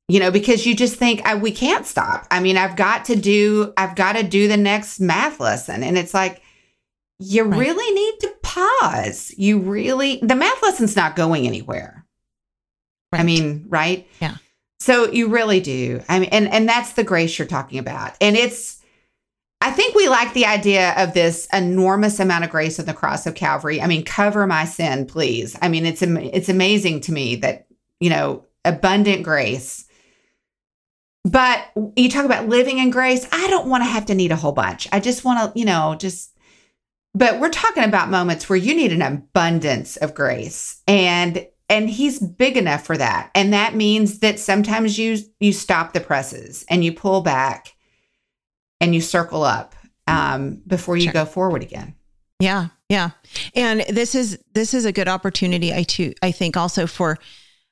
you 0.08 0.20
know, 0.20 0.32
because 0.32 0.66
you 0.66 0.76
just 0.76 0.96
think, 0.96 1.26
I, 1.26 1.36
we 1.36 1.52
can't 1.52 1.88
stop. 1.88 2.28
I 2.30 2.40
mean, 2.40 2.56
I've 2.56 2.76
got 2.76 3.06
to 3.06 3.16
do, 3.16 3.74
I've 3.78 3.96
got 3.96 4.14
to 4.14 4.24
do 4.24 4.48
the 4.48 4.58
next 4.58 5.00
math 5.00 5.40
lesson. 5.40 5.84
And 5.84 5.98
it's 5.98 6.14
like, 6.14 6.42
you 7.24 7.44
Right. 7.44 7.60
really 7.60 7.94
need 7.94 8.20
to 8.22 8.34
pause. 8.44 9.34
You 9.38 9.60
really, 9.60 10.20
the 10.22 10.36
math 10.36 10.62
lesson's 10.62 10.96
not 10.96 11.16
going 11.16 11.48
anywhere. 11.48 12.06
I 13.12 13.24
mean, 13.24 13.66
right? 13.70 14.08
Yeah. 14.20 14.38
So 14.80 15.12
you 15.12 15.28
really 15.30 15.60
do. 15.60 16.02
I 16.10 16.20
mean, 16.20 16.30
and 16.32 16.48
and 16.48 16.68
that's 16.68 16.94
the 16.94 17.04
grace 17.04 17.38
you're 17.38 17.48
talking 17.48 17.80
about. 17.80 18.16
And 18.20 18.36
it's 18.36 18.82
I 19.62 19.72
think 19.72 19.96
we 19.96 20.10
like 20.10 20.34
the 20.34 20.46
idea 20.46 20.94
of 20.98 21.14
this 21.14 21.48
enormous 21.54 22.20
amount 22.20 22.44
of 22.44 22.50
grace 22.50 22.80
on 22.80 22.86
the 22.86 22.94
cross 22.94 23.26
of 23.26 23.36
Calvary. 23.36 23.82
I 23.82 23.88
mean, 23.88 24.04
cover 24.04 24.46
my 24.46 24.66
sin, 24.66 25.06
please. 25.06 25.58
I 25.62 25.70
mean, 25.70 25.86
it's 25.86 26.02
it's 26.02 26.50
amazing 26.50 27.02
to 27.02 27.14
me 27.14 27.38
that, 27.38 27.68
you 28.00 28.10
know, 28.10 28.46
abundant 28.66 29.24
grace. 29.24 29.86
But 31.24 31.64
you 31.96 32.10
talk 32.10 32.26
about 32.26 32.50
living 32.50 32.80
in 32.80 32.90
grace. 32.90 33.26
I 33.32 33.48
don't 33.48 33.68
want 33.70 33.84
to 33.84 33.90
have 33.90 34.08
to 34.08 34.16
need 34.16 34.32
a 34.34 34.36
whole 34.36 34.52
bunch. 34.52 34.90
I 34.92 35.00
just 35.00 35.24
want 35.24 35.54
to, 35.54 35.58
you 35.58 35.66
know, 35.66 35.96
just 35.98 36.32
but 37.14 37.40
we're 37.40 37.50
talking 37.50 37.84
about 37.84 38.10
moments 38.10 38.50
where 38.50 38.58
you 38.58 38.76
need 38.76 38.92
an 38.92 39.02
abundance 39.02 39.98
of 39.98 40.14
grace. 40.16 40.82
And 40.88 41.48
and 41.70 41.90
he's 41.90 42.20
big 42.20 42.58
enough 42.58 42.86
for 42.86 42.98
that 42.98 43.32
and 43.34 43.54
that 43.54 43.74
means 43.74 44.20
that 44.20 44.38
sometimes 44.38 45.00
you 45.00 45.18
you 45.40 45.54
stop 45.54 45.94
the 45.94 46.02
presses 46.02 46.66
and 46.70 46.84
you 46.84 46.92
pull 46.94 47.22
back 47.22 47.72
and 48.82 48.94
you 48.94 49.00
circle 49.00 49.44
up 49.44 49.74
um, 50.06 50.62
before 50.68 50.98
you 50.98 51.04
Sure. 51.04 51.14
go 51.14 51.26
forward 51.26 51.64
again 51.64 51.96
Yeah, 52.40 52.68
yeah. 52.90 53.12
And 53.56 53.86
this 53.90 54.14
is 54.14 54.38
this 54.54 54.74
is 54.74 54.84
a 54.84 54.92
good 54.92 55.08
opportunity 55.08 55.74
I 55.74 55.84
too 55.84 56.14
I 56.22 56.32
think 56.32 56.58
also 56.58 56.86
for 56.86 57.18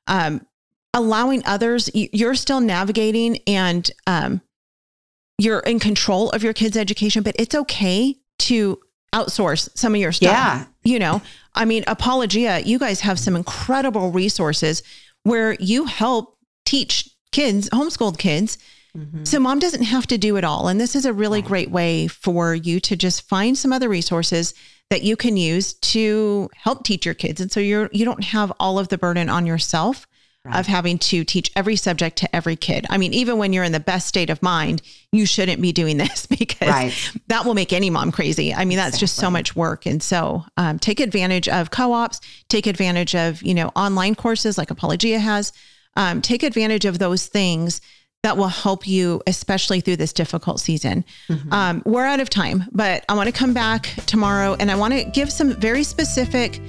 um 0.08 0.48
allowing 0.94 1.44
others 1.46 1.90
you're 1.94 2.36
still 2.36 2.62
navigating 2.62 3.40
and 3.46 3.92
um 4.08 4.42
you're 5.38 5.60
in 5.60 5.80
control 5.80 6.30
of 6.30 6.44
your 6.44 6.54
kids 6.54 6.78
education 6.78 7.24
but 7.24 7.36
it's 7.38 7.54
okay 7.56 8.16
to 8.40 8.80
outsource 9.14 9.70
some 9.76 9.94
of 9.96 10.02
your 10.02 10.12
stuff. 10.12 10.32
yeah 10.32 10.66
You 10.84 11.00
know, 11.00 11.22
I 11.54 11.66
mean 11.66 11.84
Apologia, 11.88 12.60
you 12.62 12.80
guys 12.80 13.02
have 13.02 13.20
some 13.20 13.36
incredible 13.36 14.12
resources 14.12 14.82
where 15.24 15.56
you 15.60 15.86
help 15.86 16.38
teach 16.66 17.10
kids, 17.32 17.70
homeschooled 17.70 18.18
kids 18.18 18.58
Mhm. 18.98 19.26
so 19.26 19.40
mom 19.40 19.60
doesn't 19.60 19.84
have 19.84 20.06
to 20.08 20.18
do 20.18 20.36
it 20.36 20.44
all. 20.44 20.68
And 20.68 20.80
this 20.82 20.96
is 20.98 21.06
a 21.06 21.14
really 21.14 21.42
great 21.42 21.72
way 21.72 22.08
for 22.08 22.54
you 22.54 22.80
to 22.82 22.96
just 22.98 23.28
find 23.30 23.58
some 23.58 23.72
other 23.72 23.88
resources 23.88 24.54
that 24.90 25.02
you 25.04 25.16
can 25.16 25.38
use 25.38 25.74
to 25.76 26.50
help 26.54 26.84
teach 26.84 27.06
your 27.06 27.14
kids. 27.16 27.40
And 27.40 27.50
so 27.50 27.62
you're 27.62 27.90
you 27.94 28.04
don't 28.04 28.24
have 28.26 28.52
all 28.60 28.78
of 28.80 28.90
the 28.90 28.98
burden 28.98 29.30
on 29.30 29.46
yourself 29.46 30.06
right. 30.46 30.60
of 30.60 30.68
having 30.68 30.98
to 30.98 31.24
teach 31.24 31.52
every 31.56 31.76
subject 31.76 32.18
to 32.18 32.36
every 32.36 32.56
kid. 32.56 32.86
I 32.90 32.98
mean, 32.98 33.14
even 33.14 33.38
when 33.38 33.54
you're 33.54 33.64
in 33.64 33.72
the 33.72 33.80
best 33.80 34.08
state 34.08 34.30
of 34.30 34.42
mind, 34.42 34.82
you 35.12 35.26
shouldn't 35.26 35.62
be 35.62 35.72
doing 35.72 35.98
this 35.98 36.26
because 36.26 36.68
right. 36.68 37.12
that 37.28 37.46
will 37.46 37.54
make 37.54 37.74
any 37.74 37.90
mom 37.90 38.12
crazy. 38.12 38.54
I 38.54 38.66
mean, 38.66 38.78
that's 38.78 38.90
exactly. 38.90 39.04
just 39.04 39.16
so 39.18 39.30
much 39.30 39.56
work. 39.56 39.86
And 39.86 40.02
so 40.02 40.46
um, 40.58 40.80
take 40.80 41.00
advantage 41.00 41.48
of 41.48 41.72
co-ops, 41.72 42.22
take 42.50 42.68
advantage 42.68 43.16
of, 43.16 43.42
you 43.42 43.54
know, 43.54 43.72
online 43.76 44.16
courses 44.16 44.58
like 44.58 44.72
Apologia 44.72 45.20
has, 45.20 45.54
um, 45.96 46.22
take 46.22 46.44
advantage 46.44 46.86
of 46.86 47.00
those 47.00 47.28
things 47.28 47.82
that 48.24 48.38
will 48.38 48.48
help 48.48 48.88
you, 48.88 49.22
especially 49.26 49.82
through 49.82 49.96
this 49.96 50.14
difficult 50.14 50.60
season. 50.60 51.04
Mm-hmm. 51.28 51.52
Um, 51.52 51.84
we're 51.86 52.06
out 52.06 52.20
of 52.20 52.30
time, 52.30 52.66
but 52.72 53.04
I 53.10 53.16
want 53.16 53.28
to 53.28 53.32
come 53.32 53.54
back 53.54 53.96
tomorrow 54.06 54.56
and 54.60 54.70
I 54.70 54.76
want 54.76 54.94
to 54.94 55.04
give 55.04 55.32
some 55.32 55.56
very 55.56 55.84
specific 55.84 56.62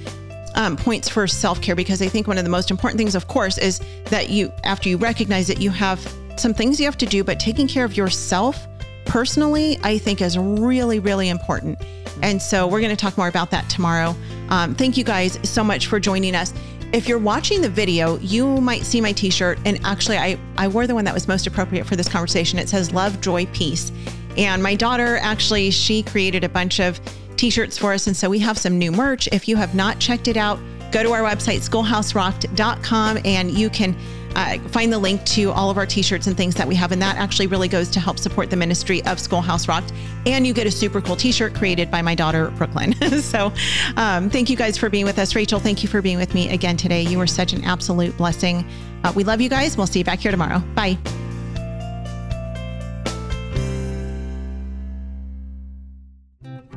um, 0.55 0.77
points 0.77 1.09
for 1.09 1.27
self 1.27 1.61
care 1.61 1.75
because 1.75 2.01
I 2.01 2.07
think 2.07 2.27
one 2.27 2.37
of 2.37 2.43
the 2.43 2.49
most 2.49 2.71
important 2.71 2.97
things, 2.97 3.15
of 3.15 3.27
course, 3.27 3.57
is 3.57 3.81
that 4.05 4.29
you, 4.29 4.51
after 4.63 4.89
you 4.89 4.97
recognize 4.97 5.49
it, 5.49 5.59
you 5.59 5.69
have 5.71 5.99
some 6.37 6.53
things 6.53 6.79
you 6.79 6.85
have 6.85 6.97
to 6.97 7.05
do, 7.05 7.23
but 7.23 7.39
taking 7.39 7.67
care 7.67 7.85
of 7.85 7.95
yourself 7.95 8.67
personally, 9.05 9.77
I 9.83 9.97
think 9.97 10.21
is 10.21 10.37
really, 10.37 10.99
really 10.99 11.29
important. 11.29 11.79
And 12.21 12.41
so 12.41 12.67
we're 12.67 12.79
going 12.79 12.95
to 12.95 13.01
talk 13.01 13.17
more 13.17 13.27
about 13.27 13.51
that 13.51 13.69
tomorrow. 13.69 14.15
Um, 14.49 14.75
thank 14.75 14.97
you 14.97 15.03
guys 15.03 15.37
so 15.43 15.63
much 15.63 15.87
for 15.87 15.99
joining 15.99 16.35
us. 16.35 16.53
If 16.93 17.07
you're 17.07 17.19
watching 17.19 17.61
the 17.61 17.69
video, 17.69 18.17
you 18.19 18.61
might 18.61 18.83
see 18.83 19.01
my 19.01 19.11
t-shirt. 19.11 19.57
And 19.65 19.79
actually, 19.83 20.17
I, 20.17 20.37
I 20.57 20.67
wore 20.67 20.85
the 20.85 20.93
one 20.93 21.05
that 21.05 21.13
was 21.13 21.27
most 21.27 21.47
appropriate 21.47 21.85
for 21.87 21.95
this 21.95 22.07
conversation. 22.07 22.59
It 22.59 22.69
says 22.69 22.91
love, 22.91 23.19
joy, 23.19 23.47
peace. 23.47 23.91
And 24.37 24.61
my 24.61 24.75
daughter 24.75 25.17
actually, 25.17 25.71
she 25.71 26.03
created 26.03 26.43
a 26.43 26.49
bunch 26.49 26.79
of 26.79 26.99
t-shirts 27.37 27.77
for 27.77 27.93
us. 27.93 28.07
And 28.07 28.15
so 28.15 28.29
we 28.29 28.39
have 28.39 28.57
some 28.57 28.77
new 28.77 28.91
merch. 28.91 29.27
If 29.31 29.47
you 29.47 29.55
have 29.57 29.75
not 29.75 29.99
checked 29.99 30.27
it 30.27 30.37
out, 30.37 30.59
go 30.91 31.03
to 31.03 31.11
our 31.11 31.21
website, 31.21 31.67
schoolhouserocked.com, 31.67 33.19
and 33.25 33.51
you 33.51 33.69
can 33.69 33.95
uh, 34.35 34.57
find 34.69 34.91
the 34.91 34.97
link 34.97 35.23
to 35.25 35.51
all 35.51 35.69
of 35.69 35.77
our 35.77 35.85
t-shirts 35.85 36.27
and 36.27 36.35
things 36.35 36.55
that 36.55 36.67
we 36.67 36.75
have 36.75 36.91
and 36.91 37.01
that 37.01 37.17
actually 37.17 37.47
really 37.47 37.67
goes 37.67 37.89
to 37.89 37.99
help 37.99 38.17
support 38.17 38.49
the 38.49 38.55
ministry 38.55 39.03
of 39.05 39.19
schoolhouse 39.19 39.67
rocked. 39.67 39.93
And 40.25 40.47
you 40.47 40.53
get 40.53 40.65
a 40.65 40.71
super 40.71 41.01
cool 41.01 41.15
t-shirt 41.15 41.53
created 41.53 41.91
by 41.91 42.01
my 42.01 42.15
daughter 42.15 42.51
brooklyn. 42.51 42.95
So 43.23 43.51
um, 43.95 44.29
thank 44.29 44.49
you 44.49 44.55
guys 44.55 44.77
for 44.77 44.89
being 44.89 45.05
with 45.05 45.17
us. 45.17 45.35
Rachael 45.35 45.59
thank 45.59 45.81
you 45.81 45.89
for 45.89 46.01
being 46.01 46.17
with 46.17 46.33
me 46.33 46.51
again 46.51 46.77
today. 46.77 47.01
You 47.01 47.17
were 47.17 47.27
such 47.27 47.53
an 47.53 47.63
absolute 47.63 48.15
blessing. 48.17 48.65
Uh, 49.03 49.13
we 49.15 49.23
love 49.23 49.39
you 49.39 49.49
guys. 49.49 49.77
We'll 49.77 49.87
see 49.87 49.99
you 49.99 50.05
back 50.05 50.19
here 50.19 50.31
tomorrow. 50.31 50.59
Bye 50.75 50.97